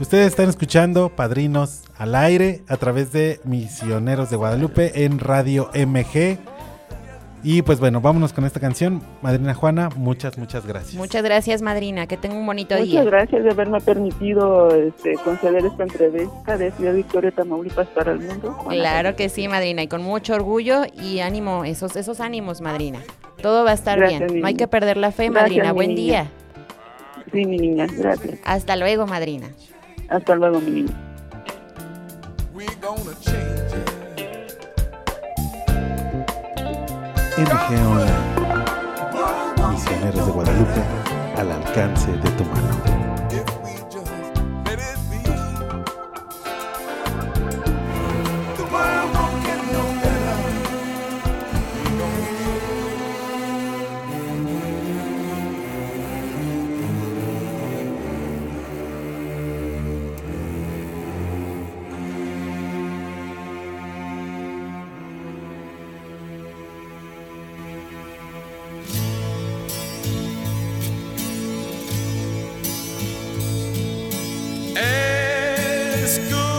[0.00, 6.38] Ustedes están escuchando Padrinos al aire a través de Misioneros de Guadalupe en Radio MG.
[7.42, 9.00] Y pues bueno, vámonos con esta canción.
[9.22, 10.94] Madrina Juana, muchas, muchas gracias.
[10.94, 12.06] Muchas gracias, madrina.
[12.06, 13.02] Que tenga un bonito Muchas día.
[13.04, 18.52] gracias de haberme permitido este, conceder esta entrevista de Ciudad Victoria, Tamaulipas para el mundo.
[18.52, 18.78] Juana.
[18.80, 22.98] Claro que sí, madrina, y con mucho orgullo y ánimo, esos, esos ánimos, madrina.
[23.40, 24.42] Todo va a estar Gracias, bien.
[24.42, 25.64] No hay que perder la fe, Gracias, madrina.
[25.68, 26.02] mi Buen niña.
[26.02, 26.30] día.
[27.32, 28.38] Sí, mi niña, gracias.
[28.44, 29.48] Hasta luego, madrina.
[30.10, 30.94] Hasta luego, mi niña.
[37.40, 37.70] MG.
[39.70, 40.82] Misioneros de Guadalupe
[41.38, 42.89] al alcance de tu mano.
[76.10, 76.49] Escucha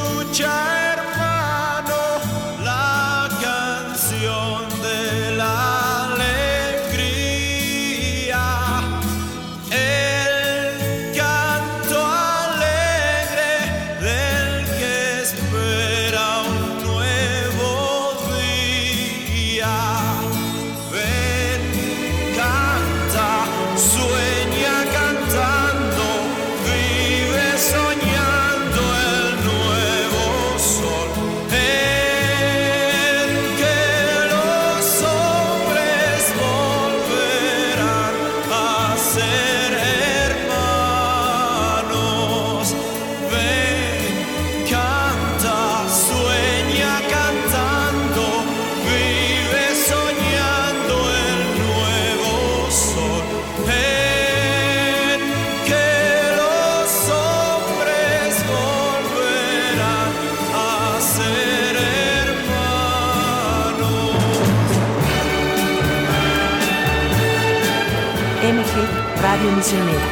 [69.62, 70.11] Radio Misionera.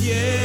[0.00, 0.39] Si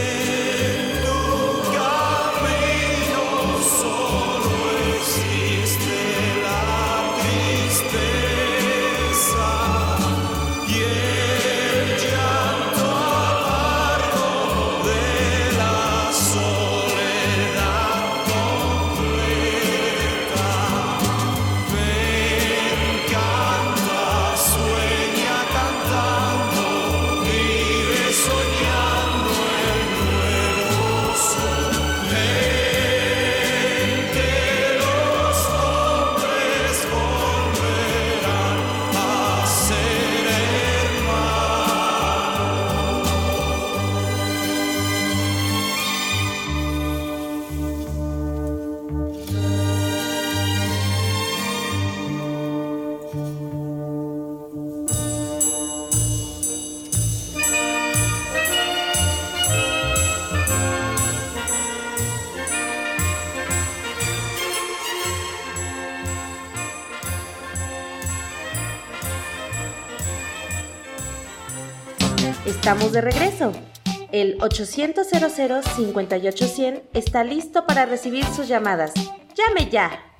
[74.26, 78.92] El 800 58100 está listo para recibir sus llamadas.
[79.36, 80.18] ¡Llame ya!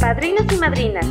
[0.00, 1.04] Padrinos y madrinas,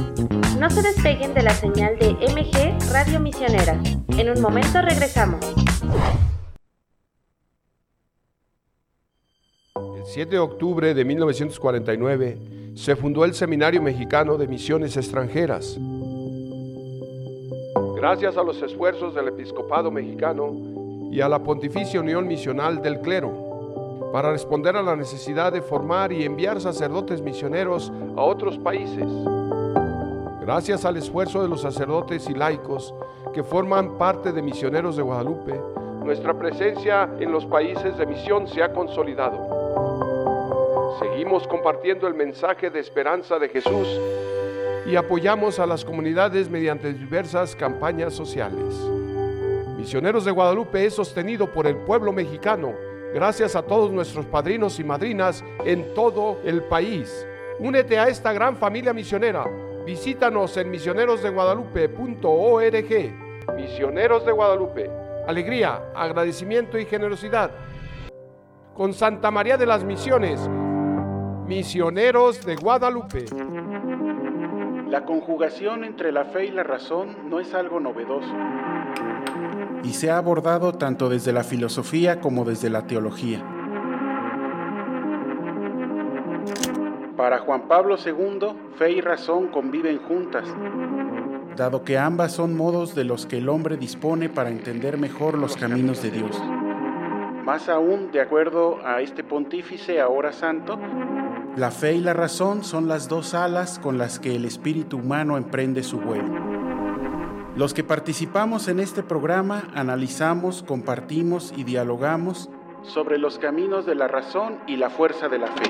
[0.57, 3.79] no se despeguen de la señal de MG Radio Misionera.
[4.17, 5.45] En un momento regresamos.
[9.75, 15.77] El 7 de octubre de 1949 se fundó el Seminario Mexicano de Misiones Extranjeras.
[17.95, 20.76] Gracias a los esfuerzos del episcopado mexicano
[21.11, 26.11] y a la Pontificia Unión Misional del Clero, para responder a la necesidad de formar
[26.11, 29.07] y enviar sacerdotes misioneros a otros países.
[30.41, 32.93] Gracias al esfuerzo de los sacerdotes y laicos
[33.33, 35.59] que forman parte de Misioneros de Guadalupe,
[36.07, 40.95] nuestra presencia en los países de misión se ha consolidado.
[40.99, 43.89] Seguimos compartiendo el mensaje de esperanza de Jesús
[44.85, 48.73] y apoyamos a las comunidades mediante diversas campañas sociales.
[49.77, 52.73] Misioneros de Guadalupe es sostenido por el pueblo mexicano
[53.13, 57.27] gracias a todos nuestros padrinos y madrinas en todo el país.
[57.59, 59.45] Únete a esta gran familia misionera.
[59.85, 63.55] Visítanos en misionerosdeguadalupe.org.
[63.55, 64.89] Misioneros de Guadalupe.
[65.27, 67.51] Alegría, agradecimiento y generosidad.
[68.73, 70.39] Con Santa María de las Misiones.
[71.47, 73.25] Misioneros de Guadalupe.
[74.89, 78.33] La conjugación entre la fe y la razón no es algo novedoso.
[79.83, 83.43] Y se ha abordado tanto desde la filosofía como desde la teología.
[87.15, 88.47] Para Juan Pablo II,
[88.77, 90.47] fe y razón conviven juntas,
[91.55, 95.57] dado que ambas son modos de los que el hombre dispone para entender mejor los
[95.57, 96.41] caminos de Dios.
[97.43, 100.77] Más aún, de acuerdo a este pontífice ahora santo,
[101.55, 105.37] la fe y la razón son las dos alas con las que el espíritu humano
[105.37, 106.66] emprende su vuelo.
[107.57, 112.51] Los que participamos en este programa analizamos, compartimos y dialogamos
[112.83, 115.63] sobre los caminos de la razón y la fuerza de la fe.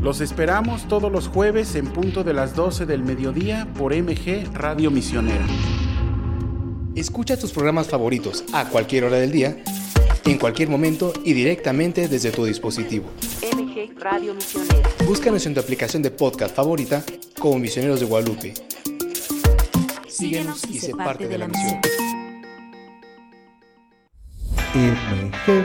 [0.00, 4.90] Los esperamos todos los jueves en punto de las 12 del mediodía por MG Radio
[4.90, 5.44] Misionera.
[6.98, 9.56] Escucha tus programas favoritos a cualquier hora del día,
[10.24, 13.08] en cualquier momento y directamente desde tu dispositivo.
[13.54, 14.90] MG Radio Misionera.
[15.06, 17.04] Búscanos en tu aplicación de podcast favorita
[17.38, 18.54] como Misioneros de Guadalupe.
[20.08, 21.80] Síguenos y sé parte de la misión.
[24.74, 25.64] MG.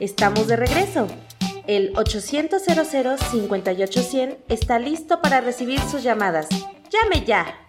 [0.00, 1.06] Estamos de regreso.
[1.68, 6.48] El 800 58100 está listo para recibir sus llamadas.
[6.90, 7.63] ¡Llame ya!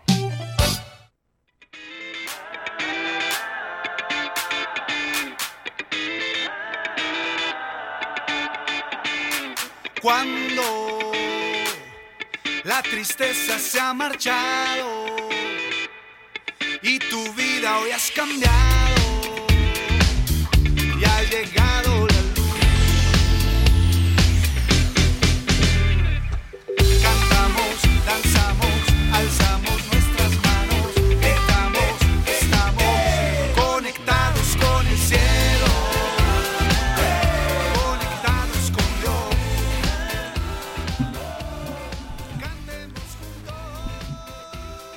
[10.06, 10.62] Cuando
[12.64, 15.08] la tristeza se ha marchado
[16.84, 19.02] y tu vida hoy has cambiado
[20.68, 22.15] y ha llegado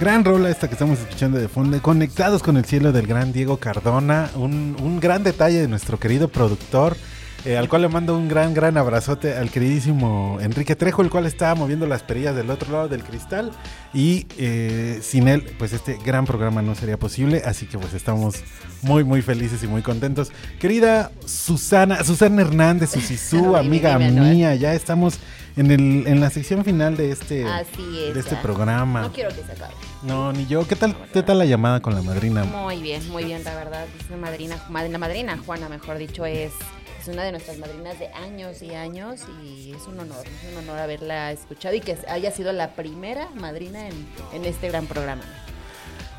[0.08, 3.58] Gran rola esta que estamos escuchando de fondo, conectados con el cielo del gran Diego
[3.58, 6.96] Cardona, un, un gran detalle de nuestro querido productor,
[7.44, 11.26] eh, al cual le mando un gran, gran abrazote al queridísimo Enrique Trejo, el cual
[11.26, 13.50] estaba moviendo las perillas del otro lado del cristal
[13.92, 18.36] y eh, sin él, pues este gran programa no sería posible, así que pues estamos
[18.80, 20.32] muy, muy felices y muy contentos.
[20.58, 24.36] Querida Susana, Susana Hernández, Susisú, amiga dime, Noel.
[24.36, 25.18] mía, ya estamos
[25.58, 28.14] en, el, en la sección final de este, es.
[28.14, 29.02] de este programa.
[29.02, 29.74] No quiero que se acabe.
[30.02, 30.66] No, ni yo.
[30.66, 32.44] ¿Qué tal, qué tal la llamada con la madrina?
[32.44, 33.86] Muy bien, muy bien, la verdad.
[33.98, 36.52] Es una madrina, mad- la madrina Juana, mejor dicho, es,
[37.00, 40.58] es una de nuestras madrinas de años y años y es un honor, es un
[40.58, 45.22] honor haberla escuchado y que haya sido la primera madrina en, en este gran programa.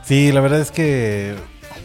[0.03, 1.35] Sí, la verdad es que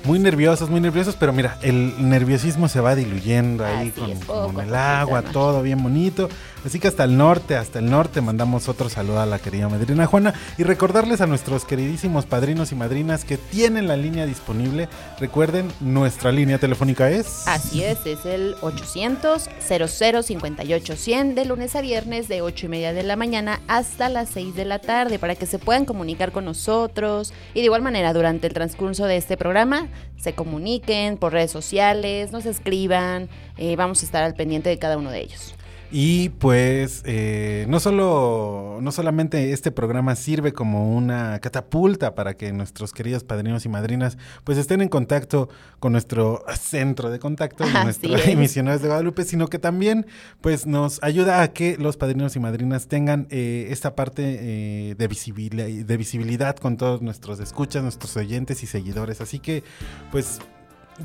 [0.05, 4.25] muy nerviosos, muy nerviosos, pero mira, el nerviosismo se va diluyendo ahí Así con, es,
[4.25, 6.29] con el agua, todo bien bonito.
[6.65, 10.07] Así que hasta el norte, hasta el norte mandamos otro saludo a la querida madrina
[10.07, 14.89] Juana y recordarles a nuestros queridísimos padrinos y madrinas que tienen la línea disponible.
[15.21, 17.47] Recuerden, nuestra línea telefónica es...
[17.47, 22.69] Así es, es el 800 00 58 100 de lunes a viernes de 8 y
[22.71, 26.33] media de la mañana hasta las 6 de la tarde para que se puedan comunicar
[26.33, 31.35] con nosotros y de igual manera durante el transcurso de este programa se comuniquen por
[31.35, 35.55] redes sociales, nos escriban, eh, vamos a estar al pendiente de cada uno de ellos.
[35.97, 42.53] Y pues eh, no solo no solamente este programa sirve como una catapulta para que
[42.53, 47.73] nuestros queridos padrinos y madrinas pues estén en contacto con nuestro centro de contacto, Así
[47.85, 48.37] nuestros es.
[48.37, 50.05] misioneros de Guadalupe, sino que también
[50.41, 55.09] pues nos ayuda a que los padrinos y madrinas tengan eh, esta parte eh, de,
[55.09, 59.21] visibil- de visibilidad con todos nuestros escuchas, nuestros oyentes y seguidores.
[59.21, 59.63] Así que
[60.11, 60.41] pues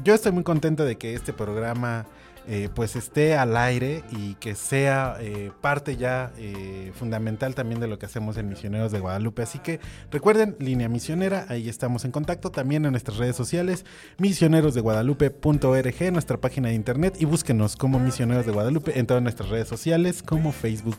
[0.04, 2.08] yo estoy muy contento de que este programa
[2.52, 7.86] eh, pues esté al aire y que sea eh, parte ya eh, fundamental también de
[7.88, 9.44] lo que hacemos en Misioneros de Guadalupe.
[9.44, 9.80] Así que
[10.10, 13.86] recuerden, línea misionera, ahí estamos en contacto también en nuestras redes sociales,
[14.18, 19.68] misionerosdeguadalupe.org, nuestra página de internet y búsquenos como Misioneros de Guadalupe en todas nuestras redes
[19.68, 20.98] sociales como Facebook,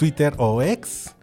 [0.00, 1.14] Twitter o X,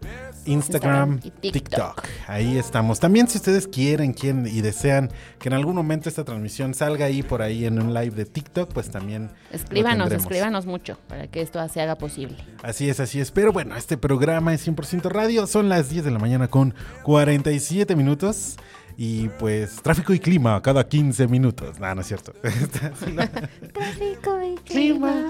[0.44, 1.52] Instagram, Instagram y TikTok.
[1.52, 2.08] TikTok.
[2.28, 3.00] Ahí estamos.
[3.00, 5.10] También si ustedes quieren, quieren y desean
[5.40, 8.72] que en algún momento esta transmisión salga ahí por ahí en un live de TikTok,
[8.72, 12.36] pues también Escríbanos, escríbanos mucho para que esto se haga posible.
[12.62, 13.32] Así es, así es.
[13.32, 15.48] Pero bueno, este programa es 100% radio.
[15.48, 16.72] Son las 10 de la mañana con
[17.02, 18.58] 47 minutos.
[19.00, 21.78] Y pues tráfico y clima cada 15 minutos.
[21.78, 22.32] No, no es cierto.
[23.72, 25.28] Tráfico y clima.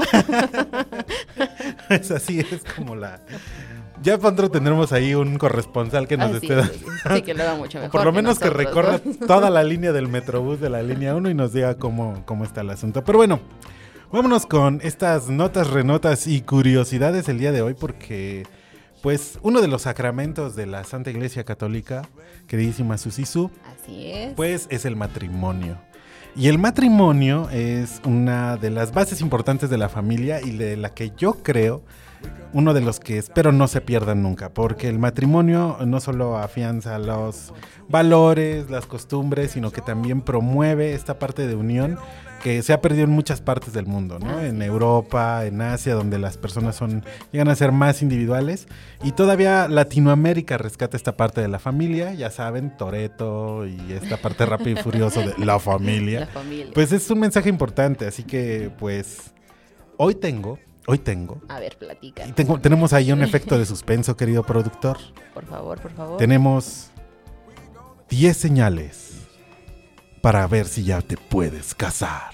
[1.91, 3.21] es así, es como la...
[4.03, 7.43] Ya pronto tendremos ahí un corresponsal que nos esté es, sí, dando- sí, que lo
[7.43, 10.83] haga mucho mejor Por lo menos que recorra toda la línea del Metrobús de la
[10.83, 13.05] línea 1 y nos diga cómo, cómo está el asunto.
[13.05, 13.39] Pero bueno,
[14.11, 18.47] vámonos con estas notas, renotas y curiosidades el día de hoy porque
[19.03, 22.03] pues uno de los sacramentos de la Santa Iglesia Católica,
[22.49, 24.35] queridísima Susisu, Así es.
[24.35, 25.79] pues es el matrimonio.
[26.35, 30.91] Y el matrimonio es una de las bases importantes de la familia y de la
[30.91, 31.83] que yo creo
[32.53, 36.99] uno de los que espero no se pierdan nunca, porque el matrimonio no solo afianza
[36.99, 37.53] los
[37.89, 41.99] valores, las costumbres, sino que también promueve esta parte de unión
[42.43, 44.41] que se ha perdido en muchas partes del mundo, ¿no?
[44.41, 48.69] En Europa, en Asia, donde las personas son llegan a ser más individuales
[49.03, 54.47] y todavía Latinoamérica rescata esta parte de la familia, ya saben, Toreto y esta parte
[54.47, 56.21] rápido y furioso de la familia.
[56.21, 56.71] La familia.
[56.75, 59.33] Pues es un mensaje importante, así que pues
[59.97, 62.27] hoy tengo, hoy tengo A ver, platica.
[62.27, 64.97] y tengo- tenemos ahí un efecto de suspenso, querido productor.
[65.35, 66.17] Por favor, por favor.
[66.19, 66.91] Tenemos
[68.11, 69.08] 10 señales
[70.29, 72.33] para ver si ya te puedes casar.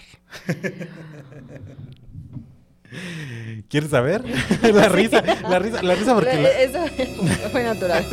[3.68, 4.24] ¿Quieres saber?
[4.62, 6.84] la risa, la risa, la risa porque la, Eso
[7.53, 8.05] fue natural.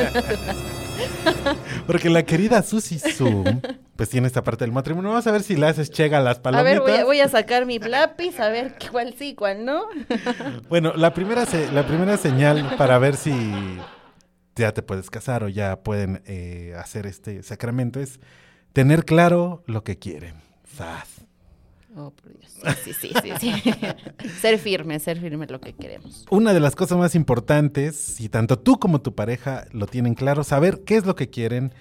[1.88, 3.60] porque la querida Susi Zoom
[3.96, 5.10] pues tiene esta parte del matrimonio.
[5.10, 6.74] Vamos a ver si le haces chega a las A palomitas.
[6.74, 9.86] ver, voy a, voy a sacar mi lápiz a ver cuál sí, cuál no.
[10.70, 13.34] Bueno, la primera, se- la primera señal para ver si
[14.56, 18.20] ya te puedes casar o ya pueden eh, hacer este sacramento es
[18.74, 20.36] tener claro lo que quieren.
[20.76, 21.08] Sas.
[21.96, 22.52] Oh, por Dios.
[22.84, 23.54] Sí, sí, sí, sí.
[23.64, 23.74] sí.
[24.42, 26.26] ser firme, ser firme lo que queremos.
[26.30, 30.44] Una de las cosas más importantes, si tanto tú como tu pareja lo tienen claro,
[30.44, 31.74] saber qué es lo que quieren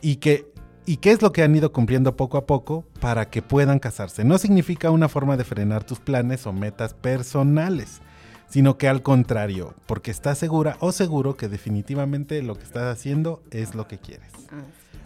[0.00, 0.50] y que
[0.86, 4.24] y qué es lo que han ido cumpliendo poco a poco para que puedan casarse.
[4.24, 8.00] No significa una forma de frenar tus planes o metas personales,
[8.48, 13.42] sino que al contrario, porque estás segura o seguro que definitivamente lo que estás haciendo
[13.50, 14.32] es lo que quieres.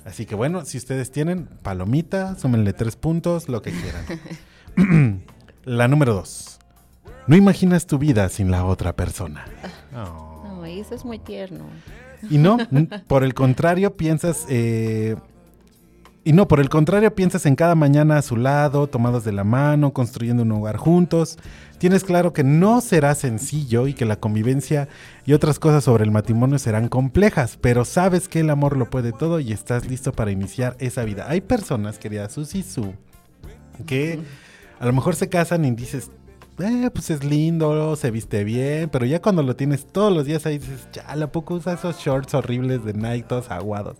[0.05, 5.24] Así que bueno, si ustedes tienen palomita, súmenle tres puntos, lo que quieran.
[5.64, 6.59] la número dos.
[7.26, 9.46] No imaginas tu vida sin la otra persona.
[9.94, 10.44] Oh.
[10.46, 11.64] No, eso es muy tierno.
[12.28, 12.59] Y no,
[13.09, 14.46] por el contrario, piensas...
[14.48, 15.16] eh,
[16.27, 19.45] y no, por el contrario, piensas en cada mañana a su lado, tomados de la
[19.45, 21.39] mano, construyendo un hogar juntos.
[21.77, 24.89] Tienes claro que no será sencillo y que la convivencia
[25.27, 29.12] y otras cosas sobre el matrimonio serán complejas, pero sabes que el amor lo puede
[29.12, 31.27] todo y estás listo para iniciar esa vida.
[31.29, 32.95] Hay personas, querida Susi Su,
[33.85, 34.18] que
[34.81, 36.11] a lo mejor se casan y dices,
[36.59, 40.47] eh, pues es lindo, se viste bien, pero ya cuando lo tienes todos los días
[40.47, 43.99] ahí dices, ya, ¿a poco usa esos shorts horribles de Nike todos aguados?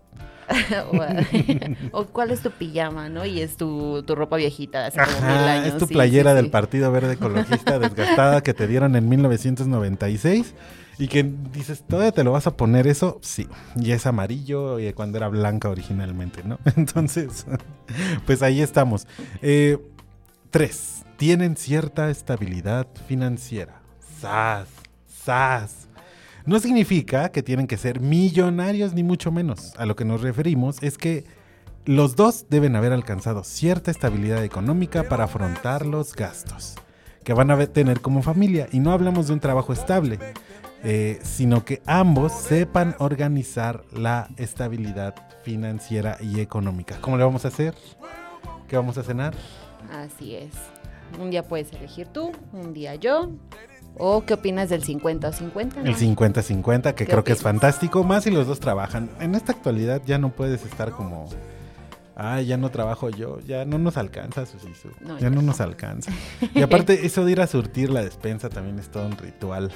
[1.93, 3.25] o, cuál es tu pijama, ¿no?
[3.25, 5.69] Y es tu, tu ropa viejita de hace como mil Ajá, años.
[5.69, 6.51] es tu sí, playera sí, del sí.
[6.51, 10.55] Partido Verde Ecologista desgastada que te dieron en 1996
[10.99, 13.19] y que dices, ¿todavía te lo vas a poner eso?
[13.23, 16.59] Sí, y es amarillo y cuando era blanca originalmente, ¿no?
[16.77, 17.47] Entonces,
[18.27, 19.07] pues ahí estamos.
[19.43, 19.79] Eh,
[20.51, 23.81] tres, tienen cierta estabilidad financiera.
[24.21, 24.69] ¡Sas!
[25.07, 25.84] ¡Sas!
[26.47, 29.73] No significa que tienen que ser millonarios ni mucho menos.
[29.79, 31.25] A lo que nos referimos es que
[31.87, 36.75] los dos deben haber alcanzado cierta estabilidad económica para afrontar los gastos
[37.25, 38.69] que van a tener como familia.
[38.73, 40.19] Y no hablamos de un trabajo estable,
[40.83, 45.15] eh, sino que ambos sepan organizar la estabilidad
[45.45, 46.99] financiera y económica.
[47.01, 47.75] ¿Cómo le vamos a hacer?
[48.69, 49.35] ¿Qué vamos a cenar?
[49.91, 50.53] Así es.
[51.19, 53.31] Un día puedes elegir tú, un día yo.
[53.99, 55.83] ¿O qué opinas del 50 o 50?
[55.83, 55.87] no?
[55.87, 59.09] El 50-50, que ¿Qué creo que es fantástico, más si los dos trabajan.
[59.21, 61.29] En esta actualidad ya no puedes estar como,
[62.17, 64.89] ah, ya no trabajo yo, ya no nos alcanza, Susisu.
[65.01, 65.43] No, ya no no.
[65.43, 66.11] nos alcanza.
[66.55, 69.71] Y aparte, eso de ir a surtir la despensa también es todo un ritual.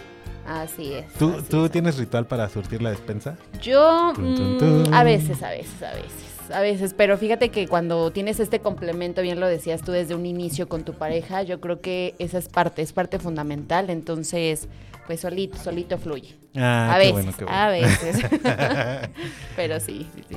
[0.46, 1.12] Así es.
[1.14, 1.70] ¿Tú, así ¿tú es.
[1.70, 3.36] tienes ritual para surtir la despensa?
[3.60, 8.40] Yo, mm, a veces, a veces, a veces, a veces, pero fíjate que cuando tienes
[8.40, 12.14] este complemento, bien lo decías tú desde un inicio con tu pareja, yo creo que
[12.18, 14.68] esa es parte, es parte fundamental, entonces,
[15.06, 16.36] pues solito, solito fluye.
[16.56, 17.58] Ah, a qué veces, bueno, qué bueno.
[17.58, 18.24] a veces.
[19.56, 20.36] pero sí, sí, sí.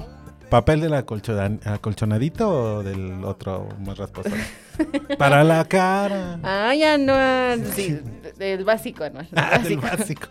[0.49, 4.29] ¿Papel del acolchodan- acolchonadito o del otro más rasposo?
[5.17, 6.39] para la cara.
[6.43, 7.97] Ah, ya no, sí,
[8.37, 9.19] del básico, ¿no?
[9.19, 10.27] Del Ah, del básico.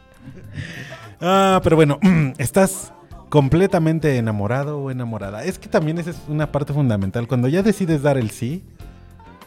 [1.20, 1.99] Ah, pero bueno,
[2.39, 2.93] ¿estás
[3.31, 5.45] completamente enamorado o enamorada?
[5.45, 7.26] Es que también esa es una parte fundamental.
[7.26, 8.62] Cuando ya decides dar el sí,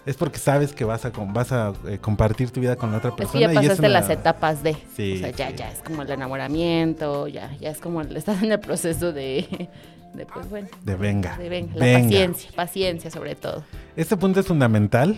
[0.05, 3.11] es porque sabes que vas a, vas a eh, compartir tu vida con la otra
[3.11, 3.47] Es persona.
[3.49, 4.75] que ya y es pasaste una- las etapas de.
[4.95, 5.53] Sí, o sea, ya, sí.
[5.57, 9.69] ya es como el enamoramiento, ya, ya es como estás en el proceso de,
[10.13, 10.67] de pues bueno.
[10.83, 11.99] De venga, De venga, la venga.
[12.03, 13.63] paciencia, paciencia sobre todo.
[13.95, 15.17] Este punto es fundamental.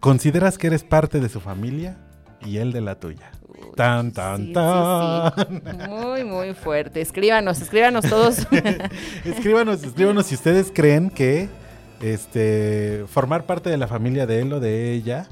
[0.00, 1.96] ¿Consideras que eres parte de su familia
[2.44, 3.30] y él de la tuya?
[3.76, 5.32] Tan, tan, Sí, tan.
[5.36, 5.88] sí.
[5.88, 7.00] Muy, muy fuerte.
[7.00, 8.38] Escríbanos, escríbanos todos.
[9.24, 11.48] escríbanos, escríbanos si ustedes creen que
[12.00, 15.26] este formar parte de la familia de él o de ella,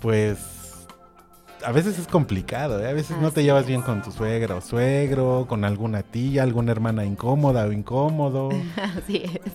[0.00, 0.38] pues
[1.64, 2.88] a veces es complicado, ¿eh?
[2.88, 6.72] a veces no te llevas bien con tu suegra o suegro, con alguna tía, alguna
[6.72, 8.50] hermana incómoda o incómodo.
[8.96, 9.52] Así es.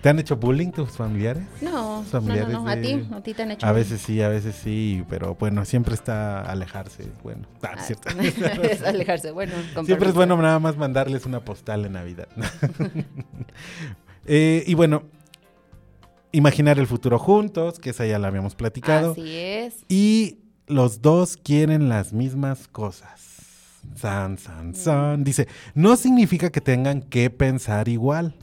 [0.00, 1.42] ¿Te han hecho bullying tus familiares?
[1.60, 2.66] No, no, no, Familiares no.
[2.68, 3.66] A ti, a ti te han hecho.
[3.66, 7.46] A veces sí, a veces sí, pero bueno, siempre está alejarse, bueno.
[7.62, 8.08] Ah, Ah, cierto.
[8.62, 9.52] es alejarse, bueno.
[9.84, 12.28] Siempre es bueno nada más mandarles una postal en Navidad.
[14.26, 15.02] Eh, y bueno,
[16.32, 19.12] imaginar el futuro juntos, que esa ya la habíamos platicado.
[19.12, 19.84] Así es.
[19.88, 23.29] Y los dos quieren las mismas cosas.
[23.96, 25.24] San, san, san.
[25.24, 28.34] Dice, no significa que tengan que pensar igual,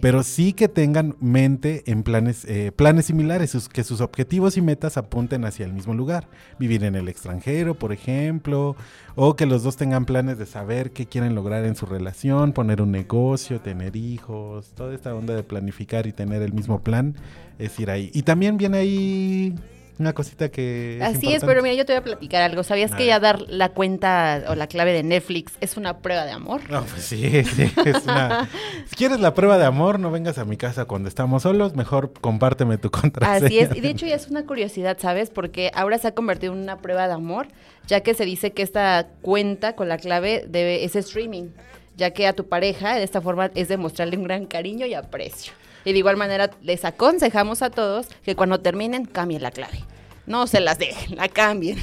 [0.00, 4.62] pero sí que tengan mente en planes, eh, planes similares, sus- que sus objetivos y
[4.62, 6.28] metas apunten hacia el mismo lugar.
[6.58, 8.76] Vivir en el extranjero, por ejemplo,
[9.16, 12.82] o que los dos tengan planes de saber qué quieren lograr en su relación, poner
[12.82, 17.14] un negocio, tener hijos, toda esta onda de planificar y tener el mismo plan
[17.58, 18.10] es ir ahí.
[18.14, 19.54] Y también viene ahí
[20.00, 20.98] una cosita que...
[21.02, 22.62] Así es, pero mira, yo te voy a platicar algo.
[22.62, 23.08] ¿Sabías A que ver.
[23.08, 26.68] ya dar la cuenta o la clave de Netflix es una prueba de amor?
[26.70, 28.48] No, pues sí, sí, es una...
[28.86, 32.12] Si quieres la prueba de amor, no vengas a mi casa cuando estamos solos, mejor
[32.20, 33.46] compárteme tu contraseña.
[33.46, 35.30] Así es, y de hecho ya es una curiosidad, ¿sabes?
[35.30, 37.48] Porque ahora se ha convertido en una prueba de amor,
[37.86, 41.48] ya que se dice que esta cuenta con la clave debe, es streaming,
[41.96, 45.52] ya que a tu pareja de esta forma es demostrarle un gran cariño y aprecio.
[45.84, 49.80] Y de igual manera les aconsejamos a todos que cuando terminen cambien la clave.
[50.26, 51.78] No se las dejen, la cambien.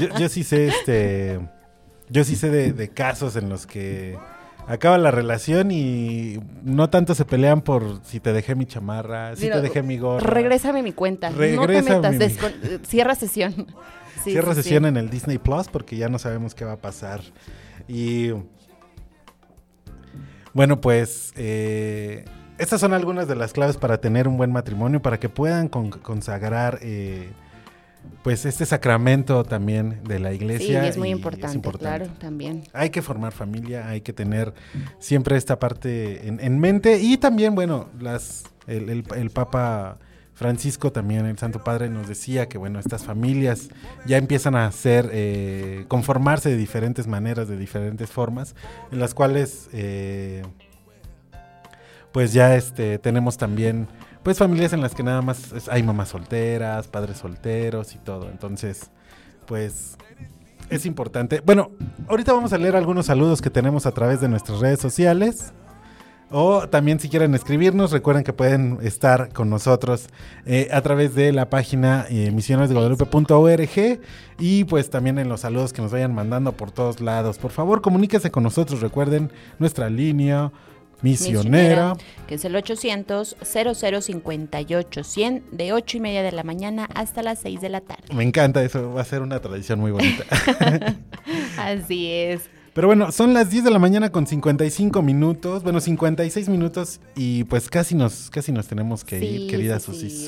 [0.00, 1.40] Yo, yo sí sé, este...
[2.10, 4.18] Yo sí sé de, de casos en los que
[4.66, 9.42] acaba la relación y no tanto se pelean por si te dejé mi chamarra, si
[9.44, 10.26] Mira, te dejé mi gorra.
[10.28, 11.30] Regrésame mi cuenta.
[11.30, 12.42] no te Regrésame metas.
[12.42, 13.54] mi- eh, Cierra sesión.
[14.24, 14.88] Sí, Cierra sí, sesión sí.
[14.88, 17.20] en el Disney Plus porque ya no sabemos qué va a pasar.
[17.86, 18.32] Y
[20.52, 22.24] bueno, pues eh,
[22.58, 25.90] estas son algunas de las claves para tener un buen matrimonio, para que puedan con-
[25.90, 27.30] consagrar eh,
[28.22, 30.86] pues este sacramento también de la Sí, iglesia.
[30.86, 32.64] es muy importante, claro, también.
[32.72, 34.54] Hay que formar familia, hay que tener
[34.98, 39.98] siempre esta parte en, en mente y también, bueno, las el, el- el Papa
[40.34, 43.68] Francisco también, el Santo Padre, nos decía que, bueno, estas familias
[44.06, 48.54] ya empiezan a ser, eh, conformarse de diferentes maneras, de diferentes formas,
[48.92, 50.42] en las cuales, eh,
[52.12, 53.88] pues ya este, tenemos también,
[54.22, 58.30] pues familias en las que nada más hay mamás solteras, padres solteros y todo.
[58.30, 58.90] Entonces,
[59.46, 59.96] pues
[60.70, 61.40] es importante.
[61.40, 61.70] Bueno,
[62.08, 65.52] ahorita vamos a leer algunos saludos que tenemos a través de nuestras redes sociales.
[66.30, 70.08] O también si quieren escribirnos, recuerden que pueden estar con nosotros
[70.44, 74.00] eh, a través de la página eh, misionesdeguadalupe.org
[74.38, 77.38] y pues también en los saludos que nos vayan mandando por todos lados.
[77.38, 78.82] Por favor, comuníquese con nosotros.
[78.82, 80.52] Recuerden nuestra línea
[81.02, 81.94] misionera.
[82.26, 87.38] que es el 800 0058 100 de 8 y media de la mañana hasta las
[87.40, 88.04] 6 de la tarde.
[88.14, 90.24] Me encanta eso, va a ser una tradición muy bonita.
[91.58, 92.42] Así es.
[92.74, 97.42] Pero bueno, son las 10 de la mañana con 55 minutos, bueno, 56 minutos y
[97.44, 100.26] pues casi nos, casi nos tenemos que Sí, ir, querida sí, Susi sí.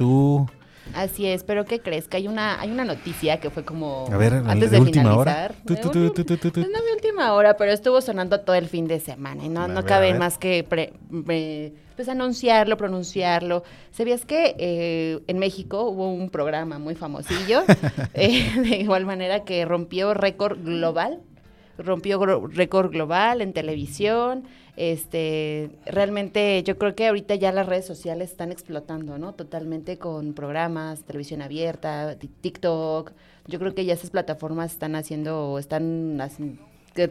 [0.95, 2.09] Así es, pero ¿qué crees?
[2.09, 5.11] Que hay una, hay una noticia que fue como A ver, antes de, de, última
[5.11, 5.53] finalizar.
[5.53, 5.61] hora.
[5.65, 8.99] De tu, tu, tu, no de última hora, pero estuvo sonando todo el fin de
[9.01, 10.93] semana y no, no ver, cabe más que pre-
[11.25, 13.63] pre- pues anunciarlo, pronunciarlo.
[13.93, 17.63] ¿Sabías que eh, en México hubo un programa muy famosillo?
[18.15, 21.21] eh, de igual manera que rompió récord global
[21.85, 24.45] rompió récord global en televisión.
[24.77, 29.35] Este, realmente yo creo que ahorita ya las redes sociales están explotando, ¿no?
[29.35, 33.13] Totalmente con programas, televisión abierta, ti- TikTok.
[33.47, 36.21] Yo creo que ya esas plataformas están haciendo, están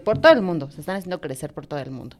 [0.03, 2.15] por todo el mundo, se están haciendo crecer por todo el mundo.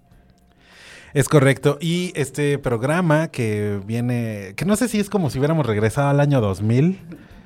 [1.14, 1.78] Es correcto.
[1.82, 6.20] Y este programa que viene, que no sé si es como si hubiéramos regresado al
[6.20, 7.00] año 2000,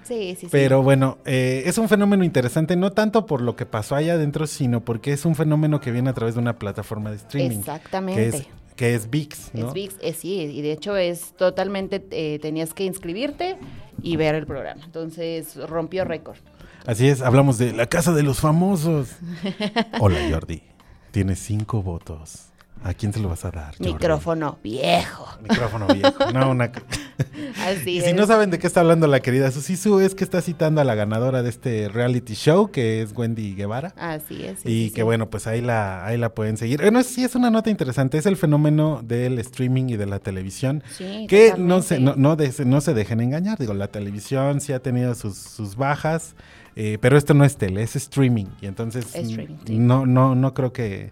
[0.03, 0.47] Sí, sí, sí.
[0.51, 4.47] pero bueno, eh, es un fenómeno interesante, no tanto por lo que pasó allá adentro,
[4.47, 7.59] sino porque es un fenómeno que viene a través de una plataforma de streaming.
[7.59, 8.31] Exactamente.
[8.31, 9.67] Que es, que es VIX, ¿no?
[9.67, 13.57] Es VIX, eh, sí, y de hecho es totalmente, eh, tenías que inscribirte
[14.01, 14.81] y ver el programa.
[14.83, 16.37] Entonces rompió récord.
[16.85, 19.09] Así es, hablamos de la casa de los famosos.
[19.99, 20.63] Hola Jordi,
[21.11, 22.52] tienes cinco votos.
[22.83, 23.73] ¿A quién se lo vas a dar?
[23.79, 25.25] Micrófono viejo.
[25.41, 26.31] Micrófono viejo.
[26.33, 26.69] No, una...
[27.65, 28.05] Así Y es.
[28.05, 30.81] si no saben de qué está hablando la querida Susi Su, es que está citando
[30.81, 33.93] a la ganadora de este reality show, que es Wendy Guevara.
[33.97, 34.59] Así es.
[34.59, 35.03] sí, y sí, que sí.
[35.03, 36.81] bueno, pues ahí la, ahí la pueden seguir.
[36.81, 40.83] Bueno, sí es una nota interesante, es el fenómeno del streaming y de la televisión.
[40.97, 43.57] Sí, que no se, no, no, de- no se dejen engañar.
[43.59, 46.35] Digo, la televisión sí ha tenido sus, sus bajas,
[46.75, 48.47] eh, pero esto no es tele, es streaming.
[48.61, 49.77] Y entonces Es streaming, sí.
[49.77, 51.11] no, no, no creo que,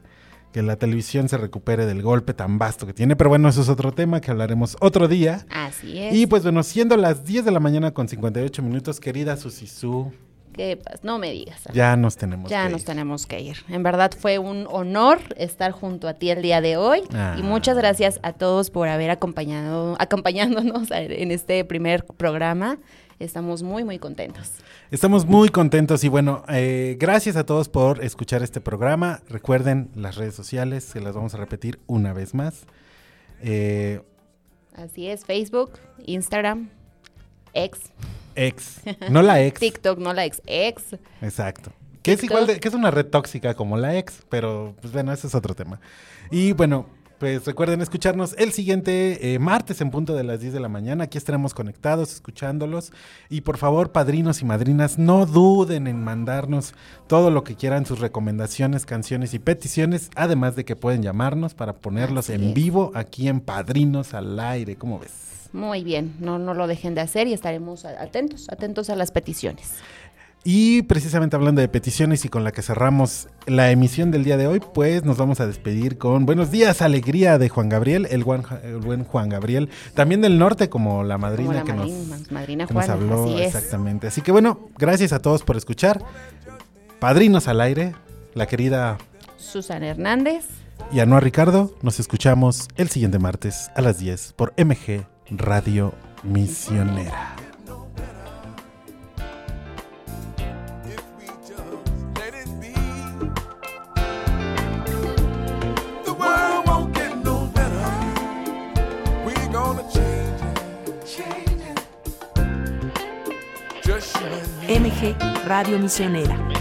[0.51, 3.15] que la televisión se recupere del golpe tan vasto que tiene.
[3.15, 5.45] Pero bueno, eso es otro tema que hablaremos otro día.
[5.49, 6.13] Así es.
[6.15, 10.11] Y pues bueno, siendo las 10 de la mañana con 58 minutos, querida Susi Su,
[10.53, 11.61] ¿Qué pas- No me digas.
[11.73, 12.87] ya nos tenemos Ya que nos ir.
[12.87, 13.55] tenemos que ir.
[13.69, 17.03] En verdad fue un honor estar junto a ti el día de hoy.
[17.13, 17.35] Ah.
[17.39, 22.77] Y muchas gracias a todos por haber acompañado, acompañándonos en este primer programa.
[23.21, 24.53] Estamos muy, muy contentos.
[24.89, 29.21] Estamos muy contentos y bueno, eh, gracias a todos por escuchar este programa.
[29.29, 32.63] Recuerden las redes sociales, se las vamos a repetir una vez más.
[33.43, 34.01] Eh,
[34.73, 36.69] Así es, Facebook, Instagram,
[37.53, 37.91] X.
[38.33, 39.59] ex, no la ex.
[39.59, 40.95] TikTok, no la ex, ex.
[41.21, 41.71] Exacto.
[42.01, 45.13] Que es igual de, que es una red tóxica como la ex, pero pues bueno,
[45.13, 45.79] ese es otro tema.
[46.31, 46.87] Y bueno,
[47.21, 51.03] pues recuerden escucharnos el siguiente eh, martes en punto de las 10 de la mañana.
[51.03, 52.91] Aquí estaremos conectados, escuchándolos.
[53.29, 56.73] Y por favor, padrinos y madrinas, no duden en mandarnos
[57.05, 61.73] todo lo que quieran, sus recomendaciones, canciones y peticiones, además de que pueden llamarnos para
[61.73, 62.53] ponerlos Así en es.
[62.55, 64.75] vivo aquí en Padrinos al aire.
[64.75, 65.49] ¿Cómo ves?
[65.53, 69.73] Muy bien, no, no lo dejen de hacer y estaremos atentos, atentos a las peticiones.
[70.43, 74.47] Y precisamente hablando de peticiones y con la que cerramos la emisión del día de
[74.47, 78.43] hoy, pues nos vamos a despedir con Buenos días, alegría de Juan Gabriel, el, buen-
[78.63, 82.31] el buen Juan Gabriel, también del norte como la madrina Como la que, madrina- nos,
[82.31, 83.23] madrina que nos Juana, habló.
[83.25, 83.55] así es.
[83.55, 84.07] Exactamente.
[84.07, 86.01] Así que bueno, gracias a todos por escuchar.
[86.99, 87.93] Padrinos al aire,
[88.33, 88.97] la querida
[89.37, 90.45] Susana Hernández.
[90.91, 97.35] y Anuar Ricardo, nos escuchamos el siguiente martes a las 10 por MG Radio Misionera.
[114.71, 115.17] MG
[115.47, 116.60] Radio Misionera.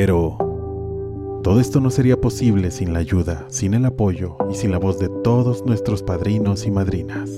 [0.00, 4.78] Pero todo esto no sería posible sin la ayuda, sin el apoyo y sin la
[4.78, 7.28] voz de todos nuestros padrinos y madrinas.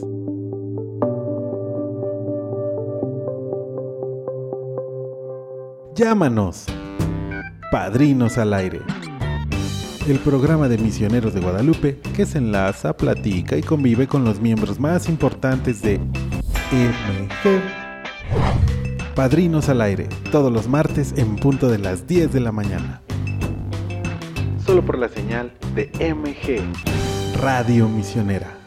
[5.94, 6.66] Llámanos.
[7.72, 8.82] Padrinos al aire.
[10.06, 14.78] El programa de misioneros de Guadalupe que se enlaza, platica y convive con los miembros
[14.78, 17.80] más importantes de MG.
[19.20, 23.02] Padrinos al aire, todos los martes en punto de las 10 de la mañana.
[24.64, 26.62] Solo por la señal de MG,
[27.38, 28.59] Radio Misionera.